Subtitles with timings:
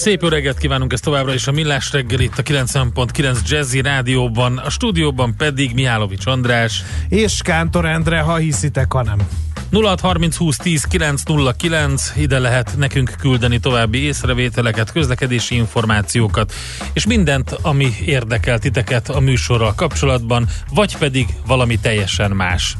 [0.00, 4.70] Szép öreget kívánunk ezt továbbra is a Millás reggel itt a 90.9 Jazzy Rádióban, a
[4.70, 6.82] stúdióban pedig Mihálovics András.
[7.08, 9.18] És Kántor Endre, ha hiszitek, ha nem.
[9.70, 16.52] 0630 20 10 909, ide lehet nekünk küldeni további észrevételeket, közlekedési információkat,
[16.92, 22.76] és mindent, ami érdekel titeket a műsorral kapcsolatban, vagy pedig valami teljesen más.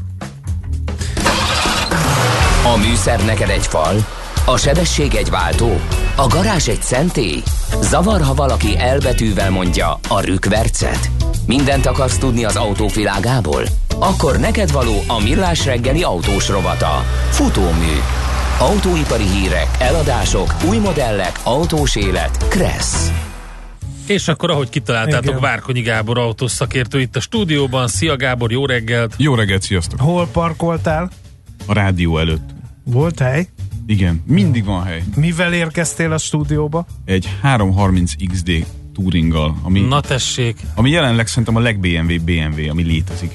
[2.75, 4.05] A műszer neked egy fal,
[4.53, 5.81] a sebesség egy váltó,
[6.17, 7.43] a garázs egy szentély.
[7.81, 11.11] Zavar, ha valaki elbetűvel mondja a rükvercet.
[11.47, 13.63] Mindent akarsz tudni az autóvilágából?
[13.99, 17.05] Akkor neked való a millás reggeli autós rovata.
[17.31, 17.97] Futómű.
[18.59, 22.49] Autóipari hírek, eladások, új modellek, autós élet.
[22.49, 23.11] Kressz.
[24.07, 25.41] És akkor, ahogy kitaláltátok, Igen.
[25.41, 27.89] Várkonyi Gábor autós szakértő itt a stúdióban.
[27.89, 29.15] Szia Gábor, jó reggelt!
[29.17, 30.01] Jó reggelt, sziasztok!
[30.01, 31.11] Hol parkoltál?
[31.67, 32.49] A rádió előtt.
[32.85, 33.49] Volt hely?
[33.91, 35.03] Igen, mindig van hely.
[35.17, 36.87] Mivel érkeztél a stúdióba?
[37.05, 43.33] Egy 330 XD Touringgal, ami, Na tessék, ami jelenleg szerintem a leg-BMW BMW, ami létezik.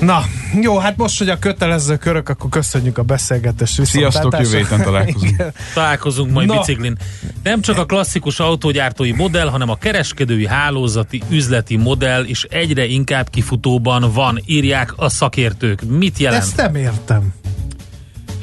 [0.00, 0.24] Na,
[0.60, 3.84] jó, hát most, hogy a kötelező körök, akkor köszönjük a beszélgetést.
[3.84, 5.30] Sziasztok, jövő héten találkozunk.
[5.32, 5.52] Igen.
[5.74, 6.58] találkozunk majd Na.
[6.58, 6.96] biciklin.
[7.42, 13.30] Nem csak a klasszikus autógyártói modell, hanem a kereskedői hálózati üzleti modell is egyre inkább
[13.30, 15.82] kifutóban van, írják a szakértők.
[15.82, 16.42] Mit jelent?
[16.42, 17.32] Ezt nem értem.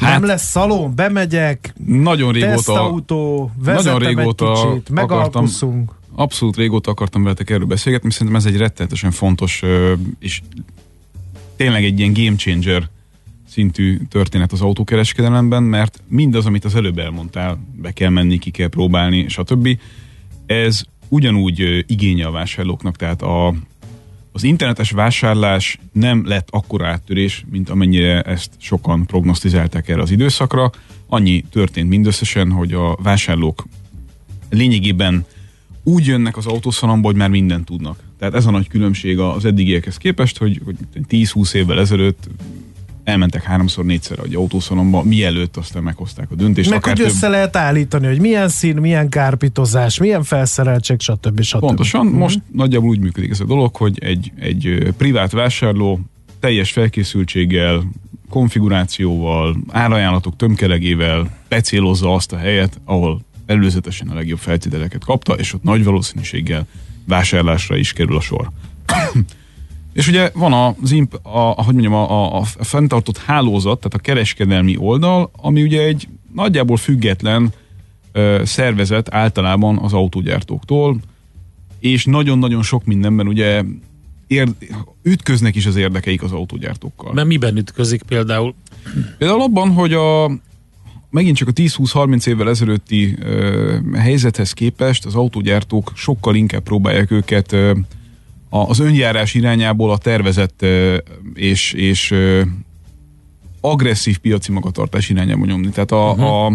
[0.02, 5.92] Hát- nem lesz szalon, bemegyek, Nagyon régóta, tesztautó, vezetem nagyon régóta egy kicsit, megalkuszunk.
[6.16, 9.64] abszolút régóta akartam veletek erről beszélgetni, szerintem ez egy rettenetesen fontos
[10.20, 10.42] és
[11.56, 12.90] tényleg egy ilyen game changer
[13.48, 18.68] szintű történet az autókereskedelemben, mert mindaz, amit az előbb elmondtál, be kell menni, ki kell
[18.68, 19.80] próbálni, stb.
[20.46, 23.54] Ez ugyanúgy igénye a vásárlóknak, tehát a,
[24.32, 30.72] az internetes vásárlás nem lett akkora áttörés, mint amennyire ezt sokan prognosztizálták erre az időszakra.
[31.08, 33.66] Annyi történt mindösszesen, hogy a vásárlók
[34.50, 35.26] lényegében
[35.84, 38.00] úgy jönnek az autószalomba, hogy már mindent tudnak.
[38.20, 40.76] Tehát ez a nagy különbség az eddigiekhez képest, hogy, hogy
[41.10, 42.28] 10-20 évvel ezelőtt
[43.04, 46.70] elmentek háromszor, négyszer egy autószalomba, mielőtt aztán meghozták a döntést.
[46.70, 51.42] Meg akár hogy több- össze lehet állítani, hogy milyen szín, milyen kárpitozás, milyen felszereltség, stb.
[51.42, 51.60] stb.
[51.60, 52.18] Pontosan, Mhm.
[52.18, 56.00] most nagyjából úgy működik ez a dolog, hogy egy, egy privát vásárló
[56.40, 57.84] teljes felkészültséggel,
[58.30, 65.64] konfigurációval, árajánlatok tömkelegével becélozza azt a helyet, ahol előzetesen a legjobb feltételeket kapta, és ott
[65.64, 66.68] nagy valószínűséggel
[67.08, 68.50] vásárlásra is kerül a sor.
[69.94, 74.12] És ugye van az imp, a, ahogy mondjam, a, a, a fenntartott hálózat, tehát a
[74.12, 77.54] kereskedelmi oldal, ami ugye egy nagyjából független
[78.12, 80.98] ö, szervezet általában az autógyártóktól,
[81.80, 83.64] és nagyon-nagyon sok mindenben ugye
[84.28, 84.48] ér,
[85.04, 87.14] ütköznek is az érdekeik az autógyártókkal.
[87.14, 88.54] Mert miben ütközik például?
[89.18, 90.32] Például abban, hogy a
[91.10, 97.52] megint csak a 10-20-30 évvel ezelőtti ö, helyzethez képest az autógyártók sokkal inkább próbálják őket
[97.52, 97.72] ö,
[98.54, 100.66] az önjárás irányából a tervezett
[101.34, 102.14] és, és
[103.62, 105.70] agresszív piaci magatartás irányába nyomni.
[105.70, 106.26] Tehát a, uh-huh.
[106.26, 106.46] a,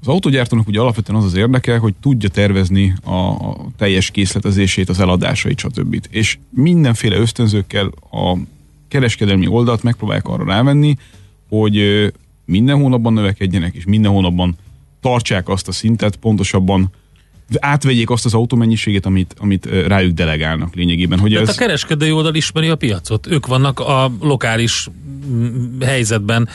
[0.00, 5.00] az autógyártónak ugye alapvetően az az érdeke, hogy tudja tervezni a, a teljes készletezését, az
[5.00, 6.06] eladásait, stb.
[6.10, 8.36] És mindenféle ösztönzőkkel a
[8.88, 10.96] kereskedelmi oldalt megpróbálják arra rávenni,
[11.48, 12.06] hogy
[12.44, 14.56] minden hónapban növekedjenek, és minden hónapban
[15.00, 16.90] tartsák azt a szintet, pontosabban
[17.58, 21.18] átvegyék azt az autómennyiséget, amit, amit rájuk delegálnak lényegében.
[21.18, 23.26] Hogy Tehát ez, a kereskedői oldal ismeri a piacot.
[23.26, 24.88] Ők vannak a lokális
[25.28, 26.48] mm, helyzetben,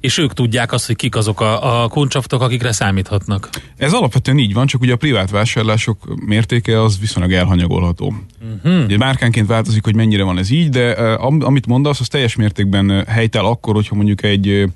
[0.00, 3.48] és ők tudják azt, hogy kik azok a, a kuncsaftok, akikre számíthatnak.
[3.76, 8.14] ez alapvetően így van, csak ugye a privát vásárlások mértéke az viszonylag elhanyagolható.
[8.64, 8.84] Uh-huh.
[8.84, 12.88] Ugye márkánként változik, hogy mennyire van ez így, de am, amit mondasz, az teljes mértékben
[12.88, 14.68] ö, helytáll akkor, hogyha mondjuk egy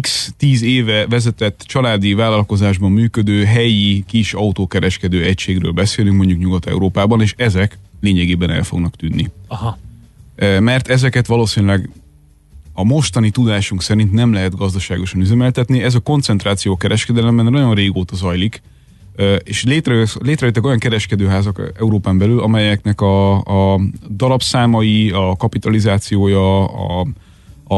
[0.00, 7.34] x 10 éve vezetett családi vállalkozásban működő helyi kis autókereskedő egységről beszélünk mondjuk Nyugat-Európában, és
[7.36, 9.30] ezek lényegében el fognak tűnni.
[9.48, 9.78] Aha.
[10.34, 11.90] Ö, Mert ezeket valószínűleg
[12.72, 15.82] a mostani tudásunk szerint nem lehet gazdaságosan üzemeltetni.
[15.82, 18.62] Ez a koncentráció kereskedelemben nagyon régóta zajlik,
[19.16, 23.80] Ö, és létrejött, létrejöttek olyan kereskedőházak Európán belül, amelyeknek a, a
[24.16, 27.06] darabszámai, a kapitalizációja, a,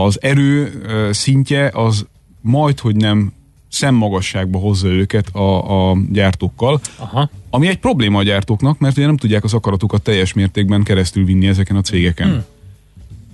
[0.03, 2.07] az erő szintje az
[2.41, 3.33] majd, hogy nem
[3.69, 7.31] szemmagasságba hozza őket a, a gyártókkal, Aha.
[7.51, 11.47] ami egy probléma a gyártóknak, mert ugye nem tudják az akaratukat teljes mértékben keresztül vinni
[11.47, 12.29] ezeken a cégeken.
[12.29, 12.45] Hmm.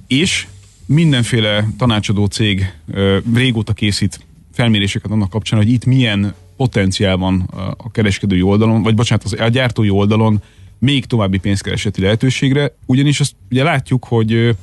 [0.06, 0.46] És
[0.86, 4.20] mindenféle tanácsadó cég ö, régóta készít
[4.52, 7.40] felméréseket annak kapcsán, hogy itt milyen potenciál van
[7.76, 10.42] a kereskedői oldalon, vagy bocsánat, az, a gyártói oldalon
[10.78, 14.56] még további pénzkereseti lehetőségre, ugyanis azt ugye látjuk, hogy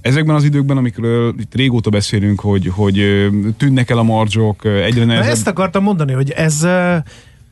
[0.00, 5.06] ezekben az időkben, amikor itt régóta beszélünk, hogy, hogy tűnnek el a marzsok, egyre Na
[5.06, 5.32] nehezebb...
[5.32, 6.66] ezt akartam mondani, hogy ez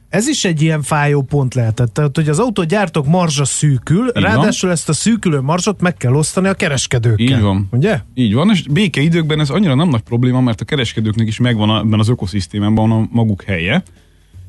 [0.09, 1.95] ez is egy ilyen fájó pont lehetett.
[1.95, 4.23] Tehát, hogy az autógyártók marzsa szűkül, Így van.
[4.23, 7.27] ráadásul ezt a szűkülő marzsot meg kell osztani a kereskedőkkel.
[7.27, 7.69] Így van.
[7.71, 8.01] Ugye?
[8.15, 11.99] Így van, és békeidőkben ez annyira nem nagy probléma, mert a kereskedőknek is megvan ebben
[11.99, 13.83] az ökoszisztémában a maguk helye,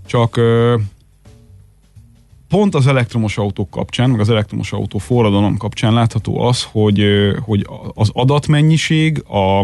[0.06, 0.40] csak
[2.50, 7.06] pont az elektromos autók kapcsán, meg az elektromos autó forradalom kapcsán látható az, hogy,
[7.46, 9.60] hogy az adatmennyiség, a,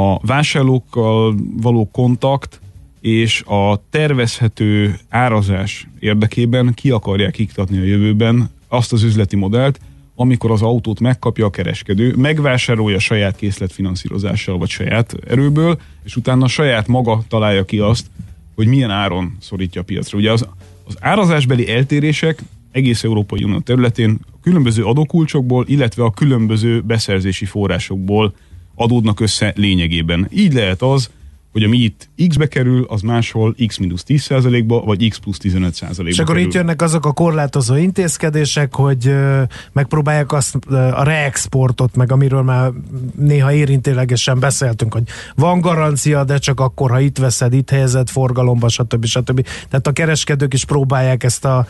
[0.00, 2.60] a vásárlókkal való kontakt
[3.00, 9.80] és a tervezhető árazás érdekében ki akarják iktatni a jövőben azt az üzleti modellt,
[10.14, 16.86] amikor az autót megkapja a kereskedő, megvásárolja saját készletfinanszírozással vagy saját erőből, és utána saját
[16.86, 18.06] maga találja ki azt,
[18.54, 20.18] hogy milyen áron szorítja a piacra.
[20.18, 20.48] Ugye az,
[20.90, 22.42] az árazásbeli eltérések
[22.72, 28.34] egész Európai Unió területén a különböző adókulcsokból, illetve a különböző beszerzési forrásokból
[28.74, 30.28] adódnak össze lényegében.
[30.32, 31.10] Így lehet az,
[31.52, 36.48] hogy ami itt X-be kerül, az máshol X-10%-ba, vagy X plusz 15%-ba És akkor kerül.
[36.48, 39.42] itt jönnek azok a korlátozó intézkedések, hogy ö,
[39.72, 42.70] megpróbálják azt ö, a reexportot, meg amiről már
[43.16, 45.02] néha érintőlegesen beszéltünk, hogy
[45.34, 49.04] van garancia, de csak akkor, ha itt veszed, itt helyezed forgalomba, stb.
[49.04, 49.46] stb.
[49.68, 51.66] Tehát a kereskedők is próbálják ezt a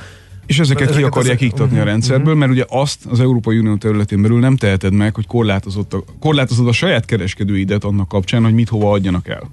[0.47, 3.59] És ezeket, ki Ezeket akarják az- iktatni a Mhm, rendszerből, mert ugye azt az Európai
[3.59, 8.43] Unió területén belül nem teheted meg, hogy korlátozott a, korlátozod a saját kereskedőidet annak kapcsán,
[8.45, 9.51] hogy mit hova adjanak el.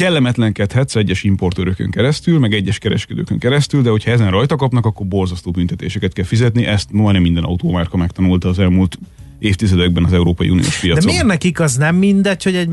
[0.00, 5.50] Kellemetlenkedhetsz egyes importőrökön keresztül, meg egyes kereskedőkön keresztül, de hogyha ezen rajta kapnak, akkor borzasztó
[5.50, 6.64] büntetéseket kell fizetni.
[6.66, 8.98] Ezt majdnem minden autómárka megtanulta az elmúlt
[9.38, 11.04] évtizedekben az Európai Uniós piacon.
[11.04, 12.68] De miért nekik az nem mindegy, hogy egy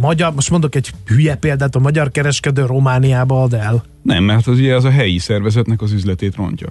[0.00, 3.84] magyar, most mondok egy hülye példát, a magyar kereskedő Romániába ad el?
[4.02, 6.68] Nem, mert az ugye az a helyi szervezetnek az üzletét rontja.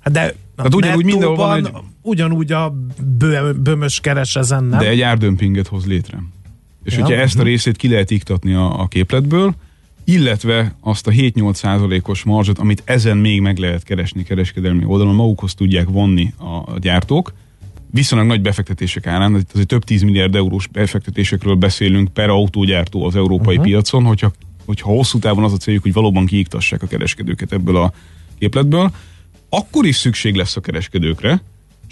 [0.00, 1.72] Hát de Tehát ugyanúgy mindenhol van egy-
[2.02, 2.74] ugyanúgy a
[3.18, 4.78] bő, bömös keres ezen, nem?
[4.78, 6.22] De egy árdömpinget hoz létre.
[6.84, 7.04] És Ja.
[7.04, 9.54] hogyha ezt a részét ki lehet iktatni a, a képletből,
[10.04, 15.54] illetve azt a 7-8 százalékos marzsot, amit ezen még meg lehet keresni kereskedelmi oldalon, magukhoz
[15.54, 17.32] tudják vonni a, a gyártók,
[17.90, 23.16] viszonylag nagy befektetések árán, itt azért több 10 milliárd eurós befektetésekről beszélünk per autógyártó az
[23.16, 23.70] európai uh-huh.
[23.70, 24.32] piacon, hogyha,
[24.64, 27.92] hogyha hosszú távon az a céljuk, hogy valóban kiiktassák a kereskedőket ebből a
[28.38, 28.92] képletből,
[29.48, 31.42] akkor is szükség lesz a kereskedőkre,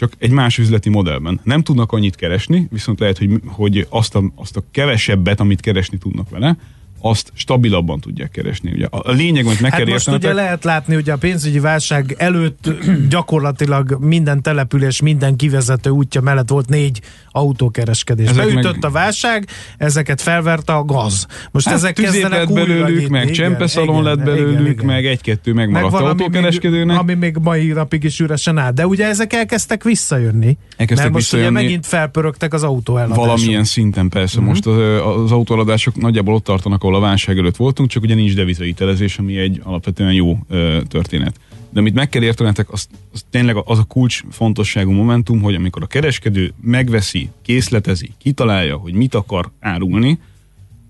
[0.00, 1.40] csak egy más üzleti modellben.
[1.42, 5.98] Nem tudnak annyit keresni, viszont lehet, hogy, hogy azt, a, azt a kevesebbet, amit keresni
[5.98, 6.56] tudnak vele,
[7.00, 8.70] azt stabilabban tudják keresni.
[8.72, 11.58] Ugye a, lényeg, amit meg Hát kell most ugye értenetek, lehet látni, hogy a pénzügyi
[11.58, 12.70] válság előtt
[13.08, 17.00] gyakorlatilag minden település, minden kivezető útja mellett volt négy
[17.32, 18.28] autókereskedés.
[18.28, 19.48] Ezek Beütött meg- a válság,
[19.78, 21.26] ezeket felverte a gaz.
[21.50, 24.86] Most hát ezek kezdenek lett belőlük, meg csempeszalon lett belőlük, igen, igen.
[24.86, 26.98] meg egy-kettő Meg megmaradt még, autókereskedőnek.
[26.98, 28.72] ami még mai napig is üresen áll.
[28.72, 30.56] De ugye ezek elkezdtek visszajönni.
[30.76, 31.50] Elkezdtek mert most visszajönni.
[31.52, 33.24] ugye megint felpörögtek az autóeladások.
[33.24, 34.40] Valamilyen szinten persze.
[34.40, 34.48] Mhm.
[34.48, 34.64] Uh-huh.
[34.74, 38.34] Most az, az autóeladások nagyjából ott tartanak, ahol a válság előtt voltunk, csak ugye nincs
[38.34, 41.34] devizahitelezés, ami egy alapvetően jó ö, történet.
[41.72, 45.82] De amit meg kell értenetek, az, az tényleg az a kulcs fontosságú momentum, hogy amikor
[45.82, 50.18] a kereskedő megveszi, készletezi, kitalálja, hogy mit akar árulni,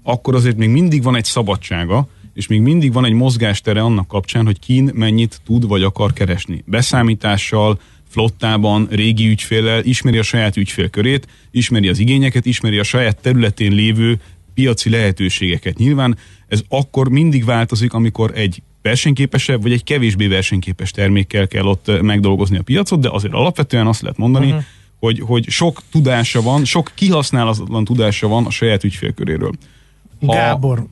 [0.03, 4.45] akkor azért még mindig van egy szabadsága, és még mindig van egy mozgástere annak kapcsán,
[4.45, 6.65] hogy kin mennyit tud vagy akar keresni.
[6.67, 13.73] Beszámítással, flottában, régi ügyféllel, ismeri a saját ügyfélkörét, ismeri az igényeket, ismeri a saját területén
[13.73, 14.21] lévő
[14.55, 15.79] piaci lehetőségeket.
[15.79, 16.17] Nyilván
[16.49, 22.59] ez akkor mindig változik, amikor egy versenyképesebb, vagy egy kevésbé versenyképes termékkel kell ott megdolgozni
[22.59, 24.63] a piacot, de azért alapvetően azt lehet mondani, uh-huh.
[24.99, 29.53] hogy, hogy sok tudása van, sok kihasználatlan tudása van a saját ügyfélköréről.
[30.27, 30.87] Ha- Gábor,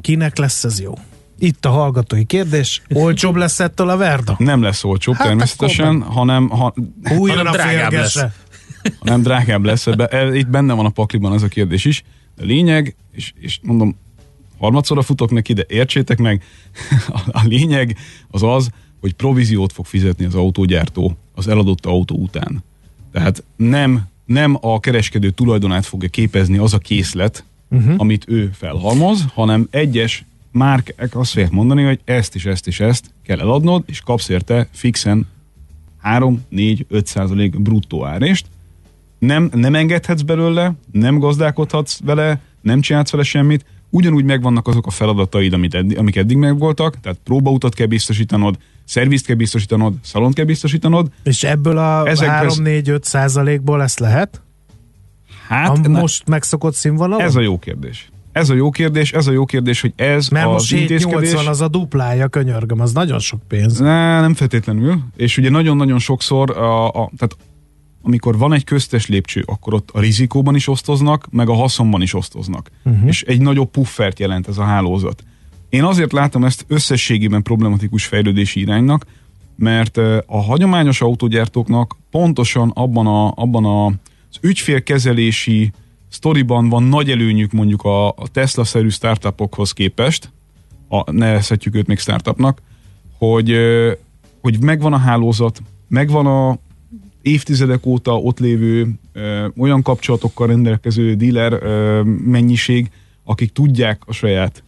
[0.00, 0.94] kinek lesz ez jó?
[1.38, 2.82] Itt a hallgatói kérdés.
[2.94, 4.34] Olcsóbb lesz ettől a Verda?
[4.38, 6.74] Nem lesz olcsóbb Hát természetesen, hanem ha,
[7.18, 8.34] Újra Hanem drágább férgese.
[8.98, 9.86] hanem drágább lesz.
[9.86, 12.02] Ebbe, e- itt benne van a pakliban ez a kérdés is.
[12.38, 13.96] A lényeg, és, és mondom,
[14.58, 16.42] harmadszorra futok neki, de értsétek meg,
[17.32, 17.96] a, lényeg
[18.30, 22.64] az az, hogy províziót fog fizetni az autógyártó az eladott autó után.
[23.12, 27.94] Tehát nem, nem a kereskedő tulajdonát fogja képezni az a készlet, uh-huh.
[27.96, 33.10] amit ő felhalmoz, hanem egyes márkák azt fogják mondani, hogy ezt is, ezt is, ezt
[33.22, 35.26] kell eladnod, és kapsz érte fixen
[36.02, 38.46] 3-4-5 százalék bruttó árést.
[39.18, 44.90] Nem, nem engedhetsz belőle, nem gazdálkodhatsz vele, nem csinálsz vele semmit, ugyanúgy megvannak azok a
[44.90, 50.44] feladataid, amit eddig, amik eddig megvoltak, tehát próbautat kell biztosítanod, szervizt kell biztosítanod, szalont kell
[50.44, 51.10] biztosítanod.
[51.22, 54.40] És ebből a Ezekhez- 3-4-5 százalékból ezt lehet?
[55.48, 57.20] Hát a ne- most megszokott színvonalon?
[57.20, 58.10] ez a jó kérdés.
[58.32, 61.32] Ez a jó kérdés, ez a jó kérdés, hogy ez Mert az most intézkedés...
[61.32, 63.78] 7-80 az a duplája, könyörgöm, az nagyon sok pénz.
[63.78, 64.98] Ne, nem feltétlenül.
[65.16, 67.36] És ugye nagyon-nagyon sokszor, a, a, tehát
[68.08, 72.14] amikor van egy köztes lépcső, akkor ott a rizikóban is osztoznak, meg a haszonban is
[72.14, 72.70] osztoznak.
[72.84, 73.08] Uh-huh.
[73.08, 75.24] És egy nagyobb puffert jelent ez a hálózat.
[75.68, 79.06] Én azért látom ezt összességében problematikus fejlődési iránynak,
[79.56, 79.96] mert
[80.26, 85.72] a hagyományos autógyártóknak pontosan abban, a, abban a, az ügyfélkezelési
[86.08, 90.32] sztoriban van nagy előnyük mondjuk a, a Tesla-szerű startupokhoz képest,
[90.88, 92.62] a, nevezhetjük őt még startupnak,
[93.18, 93.56] hogy,
[94.40, 96.58] hogy megvan a hálózat, megvan a
[97.22, 102.90] évtizedek óta ott lévő ö, olyan kapcsolatokkal rendelkező dealer ö, mennyiség,
[103.24, 104.62] akik tudják a saját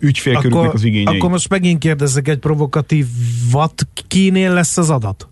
[0.00, 1.08] ügyfélkörüknek az igényeit.
[1.08, 5.28] akkor most megint kérdezek egy provokatívat, kinél lesz az adat?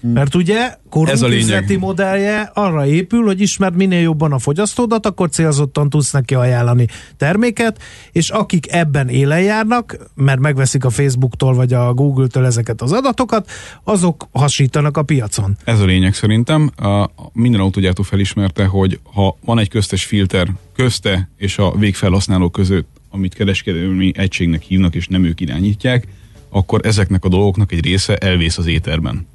[0.00, 1.42] Mert ugye korunk Ez a lényeg.
[1.42, 6.86] üzleti modellje arra épül, hogy ismerd minél jobban a fogyasztódat, akkor célzottan tudsz neki ajánlani
[7.16, 12.92] terméket, és akik ebben élen járnak, mert megveszik a Facebooktól vagy a Google-től ezeket az
[12.92, 13.50] adatokat,
[13.84, 15.56] azok hasítanak a piacon.
[15.64, 16.70] Ez a lényeg szerintem.
[16.76, 22.50] A, a minden autógyártó felismerte, hogy ha van egy köztes filter közte és a végfelhasználó
[22.50, 26.06] között, amit kereskedelmi egységnek hívnak, és nem ők irányítják,
[26.48, 29.26] akkor ezeknek a dolgoknak egy része elvész az éterben.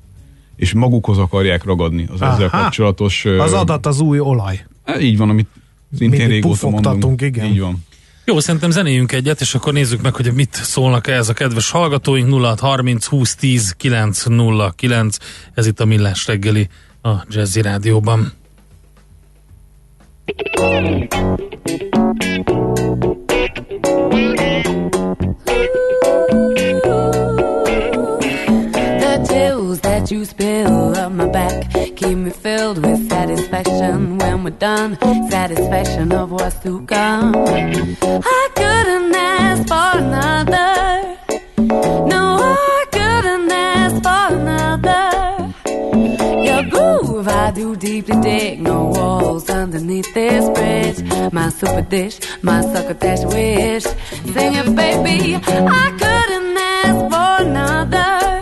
[0.56, 2.62] És magukhoz akarják ragadni az ezzel Aha.
[2.62, 3.26] kapcsolatos...
[3.26, 4.66] ö, Az adat az új olaj.
[5.00, 5.48] Így van, amit
[5.98, 7.22] szintén régóta mondunk.
[7.22, 7.46] igen.
[7.46, 7.84] Így van.
[8.26, 12.30] Jó, szerintem zenéjünk egyet, és akkor nézzük meg, hogy mit szólnak ez a kedves hallgatóink.
[12.34, 15.18] 0630 20 10 909.
[15.54, 16.70] Ez itt a Millás reggeli
[17.02, 18.32] a Jazzy Rádióban.
[34.46, 34.96] We're done.
[35.32, 37.34] Satisfaction of what's to come.
[37.36, 41.18] I couldn't ask for another.
[42.14, 45.04] No, I couldn't ask for another.
[46.48, 48.62] Your groove, I do deeply dig.
[48.62, 51.34] No walls underneath this bridge.
[51.34, 53.84] My super dish, my sucker dash wish.
[53.84, 55.36] Sing it, baby.
[55.36, 58.35] I couldn't ask for another.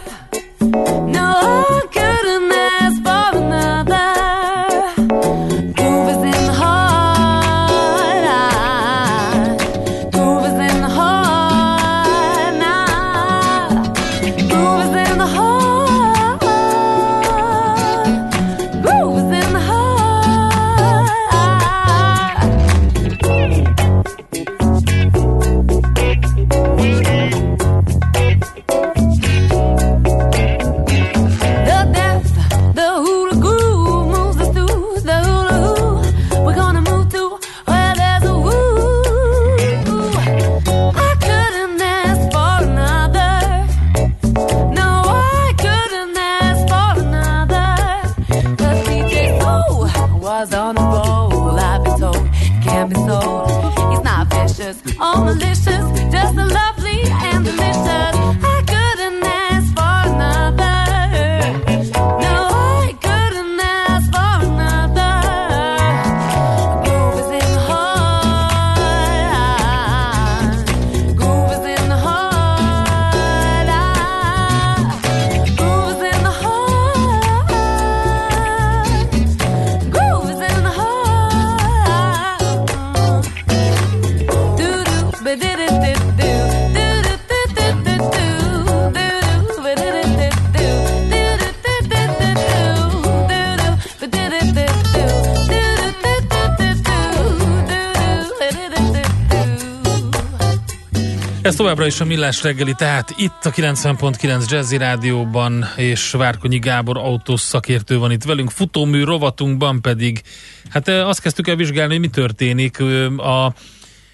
[101.83, 107.41] Továbbra is a Millás reggeli, tehát itt a 90.9 Jazzy Rádióban, és Várkonyi Gábor autós
[107.41, 110.21] szakértő van itt velünk, futómű rovatunkban pedig,
[110.69, 112.79] hát azt kezdtük el vizsgálni, hogy mi történik
[113.17, 113.53] a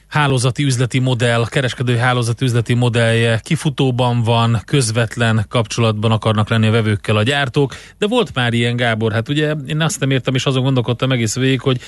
[0.10, 7.16] hálózati üzleti modell, kereskedő hálózati üzleti modellje kifutóban van, közvetlen kapcsolatban akarnak lenni a vevőkkel
[7.16, 10.64] a gyártók, de volt már ilyen Gábor, hát ugye én azt nem értem, és azon
[10.64, 11.80] gondolkodtam egész végig, hogy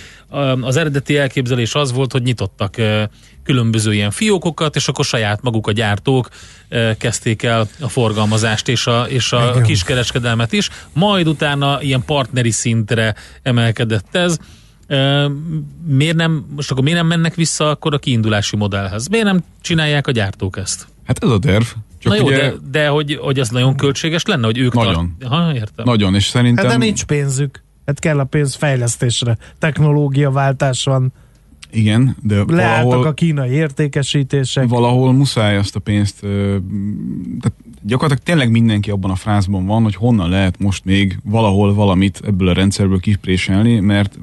[0.62, 2.76] az eredeti elképzelés az volt, hogy nyitottak
[3.44, 6.30] különböző ilyen fiókokat, és akkor saját maguk a gyártók
[6.98, 13.16] kezdték el a forgalmazást és a, és a kiskereskedelmet is, majd utána ilyen partneri szintre
[13.44, 14.38] emelkedett ez,
[15.86, 19.08] miért nem, most akkor miért nem mennek vissza akkor a kiindulási modellhez?
[19.08, 20.88] Miért nem csinálják a gyártók ezt?
[21.04, 21.64] Hát ez a terv.
[21.98, 22.38] Csak Na jó, ugye...
[22.38, 24.74] de, de hogy, hogy az nagyon költséges lenne, hogy ők...
[24.74, 25.16] Nagyon.
[25.20, 25.34] Tart...
[25.34, 25.86] Ha, értem.
[25.86, 26.66] Nagyon, és szerintem...
[26.66, 27.64] Hát de nincs pénzük.
[27.86, 29.38] Hát kell a pénz fejlesztésre.
[29.60, 31.14] Technológiaváltás van.
[31.72, 34.68] Igen, de Leálltak valahol, a kínai értékesítések.
[34.68, 40.30] valahol muszáj azt a pénzt, tehát gyakorlatilag tényleg mindenki abban a frázban van, hogy honnan
[40.30, 44.20] lehet most még valahol valamit ebből a rendszerből kipréselni, mert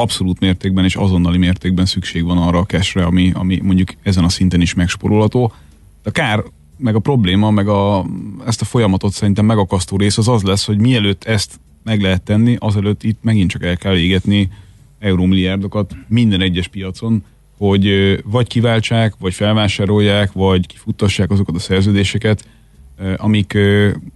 [0.00, 4.28] abszolút mértékben és azonnali mértékben szükség van arra a cashre, ami, ami mondjuk ezen a
[4.28, 5.52] szinten is megsporolható.
[6.04, 6.42] A kár,
[6.76, 8.06] meg a probléma, meg a,
[8.46, 12.56] ezt a folyamatot szerintem megakasztó rész az az lesz, hogy mielőtt ezt meg lehet tenni,
[12.58, 14.50] azelőtt itt megint csak el kell égetni
[14.98, 17.24] eurómilliárdokat minden egyes piacon,
[17.58, 22.44] hogy vagy kiváltsák, vagy felvásárolják, vagy kifuttassák azokat a szerződéseket,
[23.16, 23.58] amik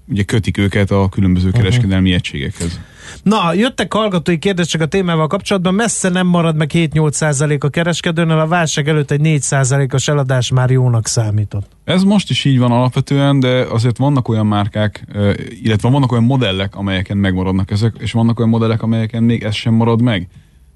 [0.08, 2.80] ugye kötik őket a különböző kereskedelmi egységekhez.
[3.22, 8.46] Na, jöttek hallgatói kérdések a témával kapcsolatban, messze nem marad meg 7-8 a kereskedőnél, a
[8.46, 11.70] válság előtt egy 4% os eladás már jónak számított.
[11.84, 15.04] Ez most is így van alapvetően, de azért vannak olyan márkák,
[15.62, 19.74] illetve vannak olyan modellek, amelyeken megmaradnak ezek, és vannak olyan modellek, amelyeken még ez sem
[19.74, 20.28] marad meg.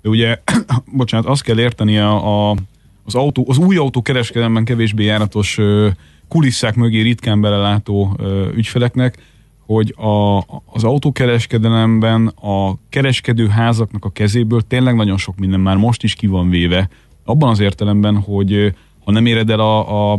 [0.02, 0.38] De ugye,
[0.96, 2.56] bocsánat, azt kell érteni a, a,
[3.04, 5.58] az, autó, az új autó kereskedelemben kevésbé járatos
[6.28, 9.18] kulisszák mögé ritkán belelátó ö, ügyfeleknek,
[9.66, 16.14] hogy a, az autókereskedelemben a kereskedőházaknak a kezéből tényleg nagyon sok minden már most is
[16.14, 16.88] ki van véve.
[17.24, 20.18] Abban az értelemben, hogy ha nem éred el a, a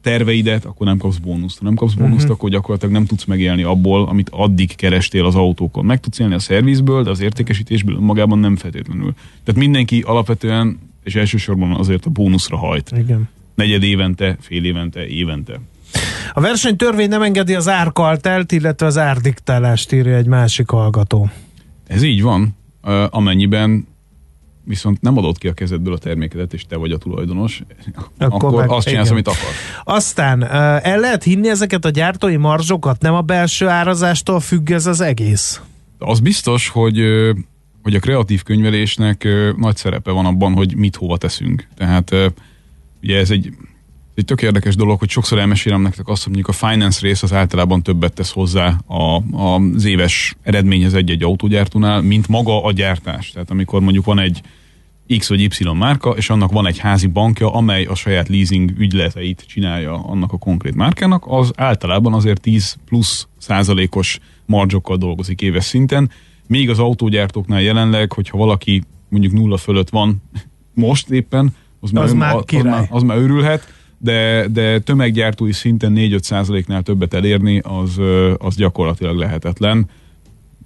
[0.00, 1.58] terveidet, akkor nem kapsz bónuszt.
[1.58, 2.36] Ha nem kapsz bónuszt, uh-huh.
[2.36, 5.84] akkor gyakorlatilag nem tudsz megélni abból, amit addig kerestél az autókon.
[5.84, 9.14] Meg tudsz élni a szervizből, de az értékesítésből magában nem feltétlenül.
[9.44, 12.92] Tehát mindenki alapvetően, és elsősorban azért a bónuszra hajt.
[12.96, 13.28] Igen.
[13.54, 15.60] Negyed évente, fél évente, évente.
[16.32, 21.30] A versenytörvény nem engedi az árkaltelt, illetve az árdiktálást írja egy másik hallgató.
[21.86, 22.56] Ez így van,
[23.10, 23.86] amennyiben
[24.64, 27.62] viszont nem adod ki a kezedből a termékedet, és te vagy a tulajdonos,
[28.18, 29.22] akkor, akkor meg- azt csinálsz, igen.
[29.24, 29.50] amit akar.
[29.96, 30.44] Aztán
[30.82, 35.60] el lehet hinni ezeket a gyártói marzsokat, nem a belső árazástól függ ez az egész.
[35.98, 37.02] Az biztos, hogy
[37.82, 41.68] hogy a kreatív könyvelésnek nagy szerepe van abban, hogy mit hova teszünk.
[41.76, 42.14] Tehát
[43.04, 43.52] ugye ez egy,
[44.14, 47.32] egy tök érdekes dolog, hogy sokszor elmesélem nektek azt, hogy mondjuk a finance rész az
[47.32, 53.30] általában többet tesz hozzá a, a, az éves eredményhez egy-egy autógyártónál, mint maga a gyártás.
[53.30, 54.40] Tehát amikor mondjuk van egy
[55.18, 59.44] X vagy Y márka, és annak van egy házi bankja, amely a saját leasing ügyleteit
[59.46, 66.10] csinálja annak a konkrét márkának, az általában azért 10 plusz százalékos marzsokkal dolgozik éves szinten,
[66.46, 70.22] még az autógyártóknál jelenleg, hogyha valaki mondjuk nulla fölött van
[70.74, 71.54] most éppen,
[71.92, 72.70] az, Az már az, az, király.
[72.70, 78.00] már, az már örülhet, de, de tömeggyártói szinten 4-5 százaléknál többet elérni, az,
[78.38, 79.88] az gyakorlatilag lehetetlen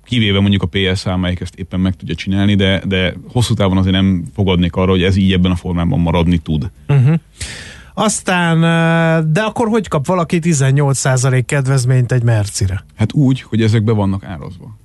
[0.05, 3.95] kivéve mondjuk a PSA, amelyik ezt éppen meg tudja csinálni, de, de hosszú távon azért
[3.95, 6.71] nem fogadnék arra, hogy ez így ebben a formában maradni tud.
[7.95, 12.85] Aztán, ö, de akkor hogy kap valaki 18% kedvezményt egy Mercire?
[12.97, 14.77] Hát úgy, hogy ezek be vannak árazva.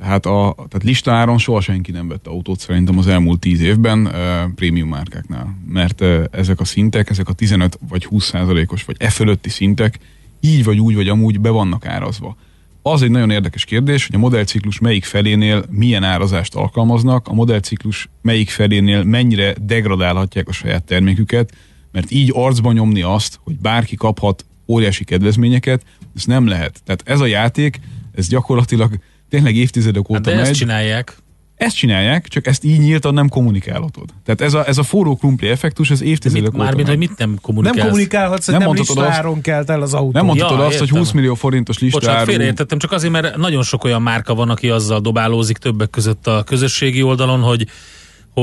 [0.00, 4.12] Tehát, a, tehát listaáron soha senki nem vett autót szerintem az elmúlt 10 évben uh,
[4.54, 9.10] prémium márkáknál, mert uh, ezek a szintek, ezek a 15 vagy 20 százalékos vagy e
[9.10, 9.98] fölötti szintek
[10.40, 12.36] így vagy úgy vagy amúgy be vannak árazva.
[12.82, 18.08] Az egy nagyon érdekes kérdés, hogy a modellciklus melyik felénél milyen árazást alkalmaznak, a modellciklus
[18.22, 21.52] melyik felénél mennyire degradálhatják a saját terméküket,
[21.92, 25.84] mert így arcba nyomni azt, hogy bárki kaphat óriási kedvezményeket,
[26.16, 26.80] ez nem lehet.
[26.84, 27.80] Tehát ez a játék,
[28.14, 28.98] ez gyakorlatilag
[29.30, 30.56] tényleg évtizedek Hát óta de ezt megy.
[30.58, 31.16] csinálják.
[31.56, 34.04] Ezt csinálják, csak ezt így nyíltan nem kommunikálhatod.
[34.24, 36.98] Tehát ez a, ez a forró krumpli effektus, ez De évtizedek mit, óta mármint, hogy
[36.98, 37.82] mit nem Nem kommunikálsz?
[37.84, 40.10] kommunikálhatsz, hogy Nem nem, mondhatod listaáron kelt el az autó.
[40.12, 40.98] Nem mondhatod Ja, azt, hogy értem.
[41.02, 42.24] 20 millió forintos Bocsánat, listáról.
[42.26, 46.42] félreértettem, csak azért, mert nagyon sok olyan márka van, aki azzal dobálózik többek között a
[46.42, 47.66] közösségi oldalon, hogy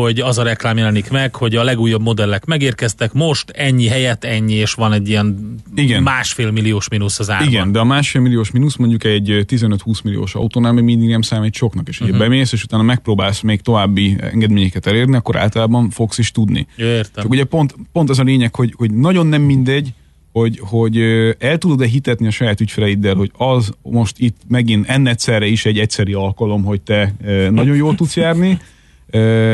[0.02, 4.54] hogy az a reklám jelenik meg, hogy a legújabb modellek megérkeztek, most ennyi helyett ennyi,
[4.54, 6.04] és van egy ilyen Igen.
[6.04, 7.48] másfél milliós mínusz az árban.
[7.48, 11.54] Igen, de a másfél milliós mínusz mondjuk egy 15-20 milliós autónál még mindig nem számít
[11.54, 12.18] soknak, és uh-huh.
[12.18, 16.68] bemész, és utána megpróbálsz még további engedményeket elérni, akkor általában fogsz is tudni.
[16.76, 17.24] Értem.
[17.24, 19.94] Csak ugye pont, pont az a lényeg, hogy, hogy nagyon nem mindegy,
[20.32, 20.98] hogy, hogy
[21.40, 26.14] el tudod-e hitetni a saját ügyfeleiddel, hogy az most itt megint ennegyszerre is egy egyszeri
[26.14, 27.14] alkalom, hogy te
[27.50, 28.60] nagyon jól tudsz járni,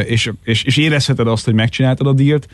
[0.05, 2.47] és, és, és érezheted azt, hogy megcsináltad a dílt,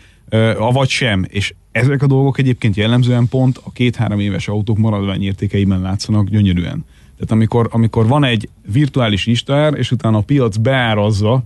[0.58, 1.26] avagy sem.
[1.28, 6.86] És ezek a dolgok egyébként jellemzően pont a két-három éves autók maradványértékeiben látszanak gyönyörűen.
[7.14, 11.44] Tehát amikor, amikor van egy virtuális listár, és utána a piac beárazza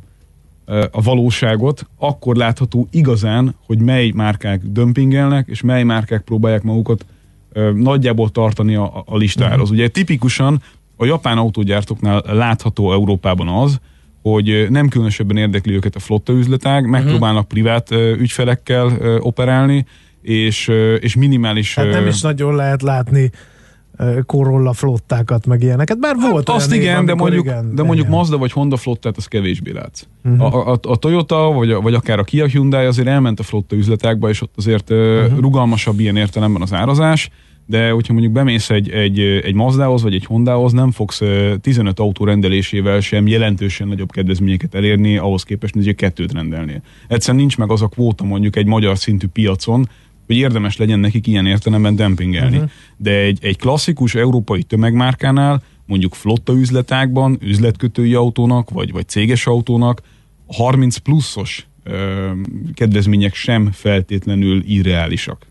[0.91, 7.05] a valóságot, akkor látható igazán, hogy mely márkák dömpingelnek, és mely márkák próbálják magukat
[7.75, 9.71] nagyjából tartani a, a listához.
[9.71, 10.61] Ugye tipikusan
[10.95, 13.79] a japán autógyártóknál látható Európában az,
[14.23, 19.85] hogy nem különösebben érdekli őket a flotta üzletág, megpróbálnak privát ügyfelekkel operálni,
[20.21, 21.75] és, és minimális...
[21.75, 23.31] Hát nem is nagyon lehet látni
[24.25, 25.99] Corolla flottákat, meg ilyeneket.
[25.99, 28.17] Bár hát volt Azt igen, év, de mondjuk, igen, de mondjuk igen.
[28.17, 30.03] Mazda vagy Honda flottát, az kevésbé látsz.
[30.23, 30.55] Uh-huh.
[30.55, 33.75] A, a, a Toyota, vagy, a, vagy akár a Kia Hyundai azért elment a flotta
[33.75, 35.39] üzletákba, és ott azért uh-huh.
[35.39, 37.29] rugalmasabb ilyen értelemben az árazás,
[37.65, 41.21] de hogyha mondjuk bemész egy, egy, egy Mazdához, vagy egy Hondához, nem fogsz
[41.61, 46.81] 15 autó rendelésével sem jelentősen nagyobb kedvezményeket elérni, ahhoz képest, hogy kettőt rendelnél.
[47.07, 49.89] Egyszerűen nincs meg az a kvóta mondjuk egy magyar szintű piacon,
[50.25, 52.55] hogy érdemes legyen nekik ilyen értelemben dempingelni.
[52.55, 52.71] Uh-huh.
[52.97, 60.01] De egy, egy klasszikus európai tömegmárkánál, mondjuk flotta üzletákban, üzletkötői autónak, vagy, vagy céges autónak
[60.47, 62.31] 30 pluszos ö,
[62.73, 65.45] kedvezmények sem feltétlenül irreálisak.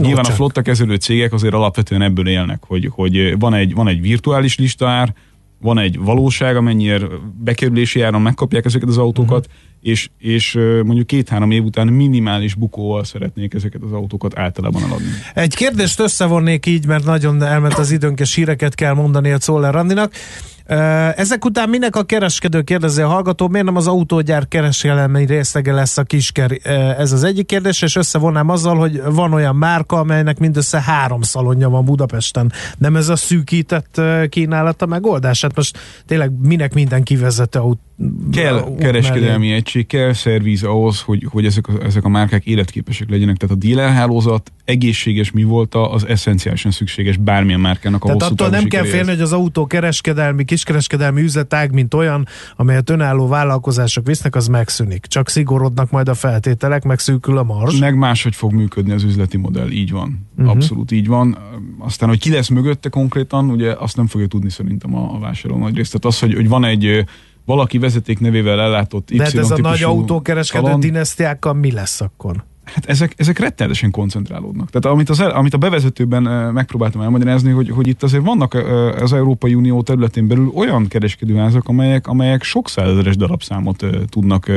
[0.00, 0.32] Nyilván csak.
[0.32, 4.58] a flotta kezelő cégek azért alapvetően ebből élnek, hogy, hogy van, egy, van egy virtuális
[4.58, 5.14] listaár,
[5.60, 7.06] van egy valóság, amennyire
[7.38, 9.75] bekerülési áron megkapják ezeket az autókat, uh-huh.
[9.80, 15.08] És, és mondjuk két-három év után minimális bukóval szeretnék ezeket az autókat általában eladni.
[15.34, 19.72] Egy kérdést összevonnék így, mert nagyon elment az időnk, és híreket kell mondani a Czoller
[19.72, 20.12] Randinak.
[21.16, 25.98] Ezek után minek a kereskedő kérdezi a hallgató, miért nem az autógyár kereskedelmi részlege lesz
[25.98, 26.58] a kisker?
[26.98, 31.68] Ez az egyik kérdés, és összevonnám azzal, hogy van olyan márka, amelynek mindössze három szalonja
[31.68, 32.52] van Budapesten.
[32.78, 35.42] Nem ez a szűkített kínálat a megoldás?
[35.42, 37.80] Hát most tényleg minek minden kivezető autó?
[38.32, 43.36] Kell kereskedelmi egység, kell szervíz ahhoz, hogy, hogy ezek, a, ezek a márkák életképesek legyenek.
[43.36, 48.32] Tehát a dealer hálózat egészséges mi volt az eszenciálisan szükséges bármilyen márkának a Tehát hosszú
[48.32, 52.26] attól nem kell félni, hogy az autó kereskedelmi, kiskereskedelmi üzletág, mint olyan,
[52.56, 55.06] amelyet önálló vállalkozások visznek, az megszűnik.
[55.06, 57.78] Csak szigorodnak majd a feltételek, megszűkül a mars.
[57.78, 60.26] Meg máshogy fog működni az üzleti modell, így van.
[60.36, 60.54] Uh-huh.
[60.54, 61.38] Abszolút így van.
[61.78, 65.58] Aztán, hogy ki lesz mögötte konkrétan, ugye azt nem fogja tudni szerintem a, a vásárló
[65.58, 65.92] nagy részt.
[65.92, 67.04] Tehát az, hogy, hogy van egy
[67.46, 72.00] valaki vezeték nevével ellátott Y De hát ez a nagy autókereskedő szalon, dinasztiákkal mi lesz
[72.00, 72.44] akkor?
[72.64, 74.70] Hát ezek, ezek rettenetesen koncentrálódnak.
[74.70, 78.54] Tehát amit, az, amit a bevezetőben megpróbáltam elmagyarázni, hogy, hogy itt azért vannak
[79.00, 84.50] az Európai Unió területén belül olyan kereskedőházak, amelyek, amelyek sok százezeres darabszámot tudnak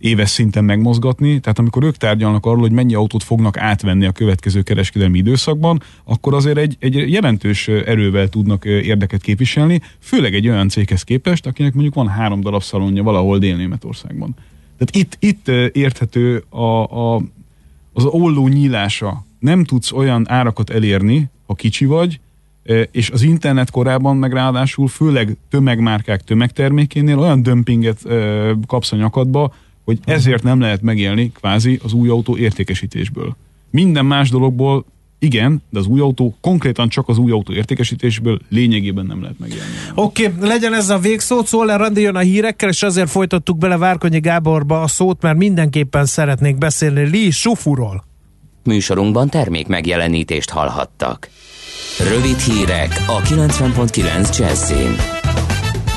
[0.00, 4.62] éves szinten megmozgatni, tehát amikor ők tárgyalnak arról, hogy mennyi autót fognak átvenni a következő
[4.62, 11.02] kereskedelmi időszakban, akkor azért egy, egy jelentős erővel tudnak érdeket képviselni, főleg egy olyan céghez
[11.02, 14.34] képest, akinek mondjuk van három darab szalonja valahol Dél-Németországban.
[14.78, 17.22] Tehát itt, itt érthető a, a,
[17.92, 19.24] az olló nyílása.
[19.38, 22.20] Nem tudsz olyan árakat elérni, ha kicsi vagy,
[22.90, 27.98] és az internet korában meg ráadásul főleg tömegmárkák tömegtermékénél olyan dömpinget
[28.66, 29.52] kapsz a nyakadba,
[29.90, 33.36] hogy ezért nem lehet megélni kvázi az új autó értékesítésből.
[33.70, 34.84] Minden más dologból
[35.18, 39.64] igen, de az új autó, konkrétan csak az új autó értékesítésből lényegében nem lehet megélni.
[39.94, 43.76] Oké, okay, legyen ez a végszó, Czoller Randi jön a hírekkel, és azért folytattuk bele
[43.76, 48.04] Várkonyi Gáborba a szót, mert mindenképpen szeretnék beszélni Lee Sufuról.
[48.64, 51.28] Műsorunkban termék megjelenítést hallhattak.
[51.98, 55.19] Rövid hírek a 90.9 Jazzin.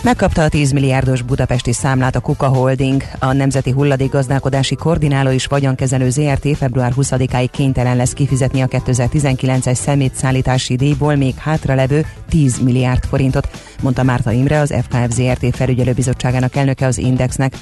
[0.03, 3.03] Megkapta a 10 milliárdos budapesti számlát a Kuka Holding.
[3.19, 10.75] A Nemzeti Hulladékgazdálkodási Koordináló és Vagyonkezelő ZRT február 20-áig kénytelen lesz kifizetni a 2019-es szemétszállítási
[10.75, 13.47] díjból még hátralevő 10 milliárd forintot,
[13.81, 17.53] mondta Márta Imre, az FKF ZRT felügyelőbizottságának elnöke az Indexnek.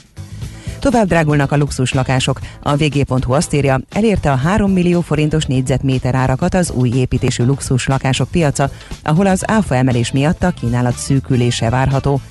[0.81, 2.39] Tovább drágulnak a luxus lakások.
[2.61, 7.87] A vg.hu azt írja, elérte a 3 millió forintos négyzetméter árakat az új építésű luxus
[7.87, 8.69] lakások piaca,
[9.03, 12.21] ahol az áfa emelés miatt a kínálat szűkülése várható.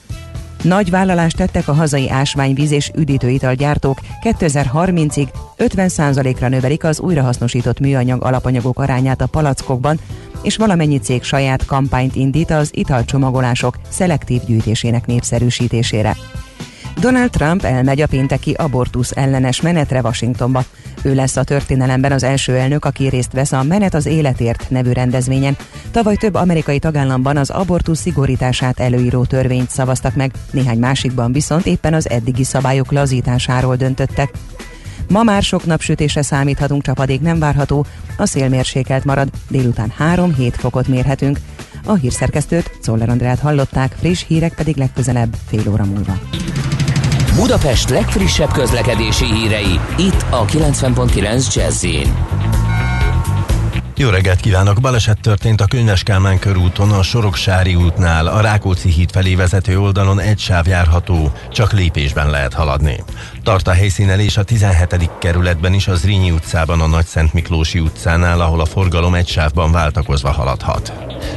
[0.62, 4.00] Nagy vállalást tettek a hazai ásványvíz és üdítőitalgyártók.
[4.22, 10.00] 2030-ig 50%-ra növelik az újrahasznosított műanyag alapanyagok arányát a palackokban,
[10.42, 16.16] és valamennyi cég saját kampányt indít az italcsomagolások szelektív gyűjtésének népszerűsítésére.
[17.00, 20.64] Donald Trump elmegy a pénteki abortusz ellenes menetre Washingtonba.
[21.02, 24.92] Ő lesz a történelemben az első elnök, aki részt vesz a Menet az életért nevű
[24.92, 25.56] rendezvényen.
[25.90, 31.94] Tavaly több amerikai tagállamban az abortusz szigorítását előíró törvényt szavaztak meg, néhány másikban viszont éppen
[31.94, 34.30] az eddigi szabályok lazításáról döntöttek.
[35.08, 37.86] Ma már sok napsütésre számíthatunk, csapadék nem várható,
[38.16, 41.38] a szélmérsékelt marad, délután 3-7 fokot mérhetünk.
[41.84, 46.18] A hírszerkesztőt, Czoller Andrát hallották, friss hírek pedig legközelebb fél óra múlva.
[47.34, 51.86] Budapest legfrissebb közlekedési hírei, itt a 90.9 jazz
[53.96, 54.80] Jó reggelt kívánok!
[54.80, 60.20] Baleset történt a Könyves Kálmán körúton, a Soroksári útnál, a Rákóczi híd felé vezető oldalon
[60.20, 63.04] egy sáv járható, csak lépésben lehet haladni.
[63.42, 65.10] Tart a helyszínen és a 17.
[65.18, 69.72] kerületben is az Rínyi utcában a Nagy Szent Miklósi utcánál, ahol a forgalom egy sávban
[69.72, 70.92] váltakozva haladhat.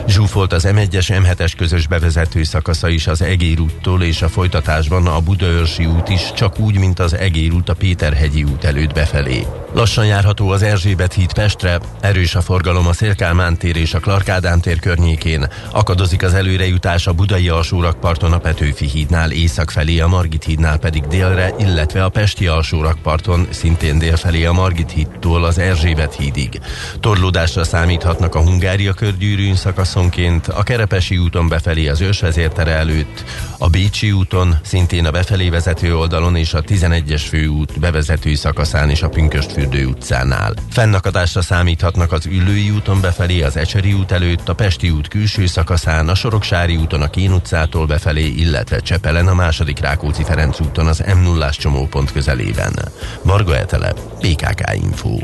[0.08, 5.20] Zsúfolt az M1-es M7-es közös bevezető szakasza is az Egér úttól és a folytatásban a
[5.20, 9.46] Budaörsi út is csak úgy, mint az Egér út a Péterhegyi út előtt befelé.
[9.74, 14.32] Lassan járható az Erzsébet híd Pestre, erős a forgalom a Szélkálmán tér és a Clark
[14.62, 20.44] tér környékén, akadozik az előrejutás a Budai alsórakparton a Petőfi hídnál észak felé, a Margit
[20.44, 26.16] hídnál pedig délre, illetve a Pesti alsórakparton szintén dél felé a Margit hídtól az Erzsébet
[26.16, 26.60] hídig.
[27.00, 33.24] Torlódásra számíthatnak a Hungária körgyűrűn szakaszonként, a Kerepesi úton befelé az Ősvezértere előtt,
[33.58, 39.02] a Bécsi úton, szintén a befelé vezető oldalon és a 11-es főút bevezető szakaszán és
[39.02, 40.54] a Pünköstfürdő utcánál.
[40.70, 46.10] Fennakadásra számíthatnak az Üllői úton befelé az Ecseri út előtt, a Pesti út külső szakaszán,
[46.10, 51.04] a Soroksári úton a Kén utcától befelé, illetve Csepelen a második Rákóczi Ferenc úton az
[51.16, 51.52] m 0
[51.84, 52.74] csomópont közelében.
[53.22, 55.18] Varga Etele, PKK Info.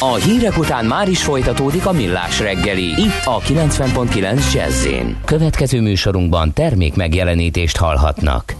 [0.00, 4.86] A hírek után már is folytatódik a millás reggeli, itt a 90.9 jazz
[5.24, 8.54] Következő műsorunkban termék megjelenítést hallhatnak.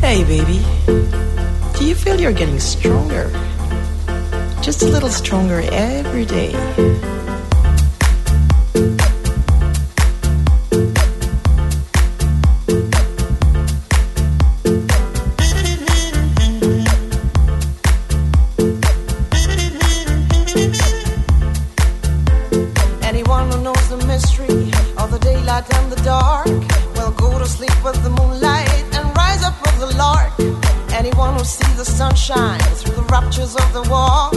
[0.00, 0.60] Hey baby,
[1.78, 3.30] do you feel you're getting stronger?
[4.62, 6.54] Just a little stronger every day.
[31.44, 34.30] will see the sunshine through the ruptures of the wall.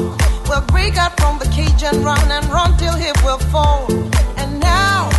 [0.50, 3.88] We'll break out from the cage and run and run till he will fall.
[4.36, 5.10] And now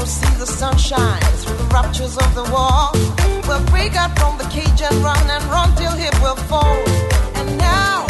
[0.00, 2.90] will see the sunshine through the ruptures of the wall.
[3.46, 6.82] We'll break out from the cage and run and run till it will fall.
[7.34, 8.09] And now.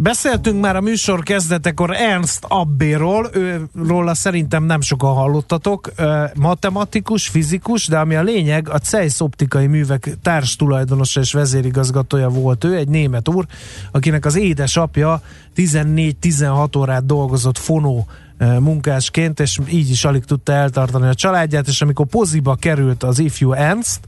[0.00, 5.92] Beszéltünk már a műsor kezdetekor Ernst Abbéról, őróla szerintem nem sokan hallottatok,
[6.34, 12.64] matematikus, fizikus, de ami a lényeg, a Zeiss optikai művek társ tulajdonosa és vezérigazgatója volt
[12.64, 13.46] ő, egy német úr,
[13.92, 15.22] akinek az édesapja
[15.56, 18.06] 14-16 órát dolgozott fonó
[18.38, 23.52] munkásként, és így is alig tudta eltartani a családját, és amikor poziba került az ifjú
[23.52, 24.00] Ernst,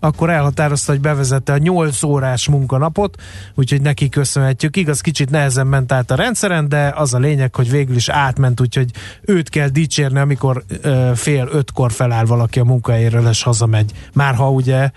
[0.00, 3.22] akkor elhatározta, hogy bevezette a 8 órás munkanapot,
[3.54, 4.76] úgyhogy neki köszönhetjük.
[4.76, 8.60] Igaz, kicsit nehezen ment át a rendszeren, de az a lényeg, hogy végül is átment,
[8.60, 8.90] úgyhogy
[9.22, 13.92] őt kell dicsérni, amikor ö, fél ötkor feláll valaki a munkahelyéről, és hazamegy.
[14.12, 14.90] Már ha ugye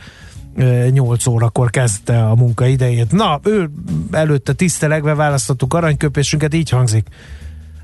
[0.90, 3.12] 8 órakor kezdte a munkaidejét.
[3.12, 3.70] Na, ő
[4.12, 7.08] előtte tisztelegve választottuk aranyköpésünket, így hangzik.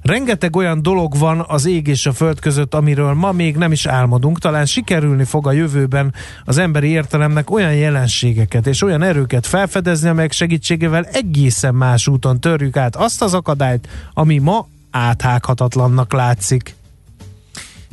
[0.04, 3.86] Rengeteg olyan dolog van az ég és a föld között, amiről ma még nem is
[3.86, 4.39] álmodunk.
[4.39, 6.13] Talán sikerülni fog a jövőben
[6.46, 12.78] az emberi értelemnek olyan jelenségeket és olyan erőket felfedezni, amelyek segítségével egészen más úton törjük
[12.78, 16.76] át azt az akadályt, ami ma áthághatatlannak látszik.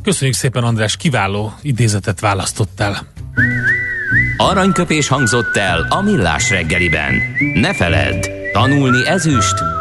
[0.03, 3.07] Köszönjük szépen, András, kiváló idézetet választottál.
[4.37, 7.15] Aranyköpés hangzott el a millás reggeliben.
[7.55, 9.55] Ne feledd, tanulni ezüst,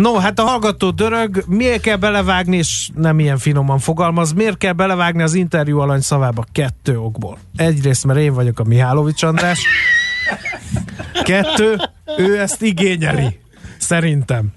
[0.00, 4.72] No, hát a hallgató dörög, miért kell belevágni, és nem ilyen finoman fogalmaz, miért kell
[4.72, 6.44] belevágni az interjú alany szavába?
[6.52, 7.38] Kettő okból.
[7.56, 9.60] Egyrészt, mert én vagyok a Mihálovics András.
[11.22, 11.80] Kettő,
[12.16, 13.40] ő ezt igényeli.
[13.80, 14.48] Szerintem.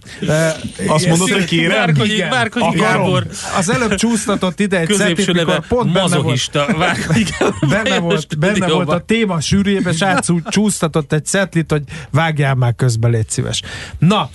[0.87, 1.77] Azt mondod, hogy kérem?
[1.77, 3.27] Várkonyi, Várkonyi Gábor.
[3.57, 6.65] Az előbb csúsztatott ide egy neve mikor pont benne volt, mazohista.
[6.77, 12.55] Várkonyi Gábor benne volt, benne volt a téma sűrűjébe, és átcsúsztatott egy szetlit, hogy vágjál
[12.55, 13.61] már közbe, légy szíves.
[13.99, 14.29] Na,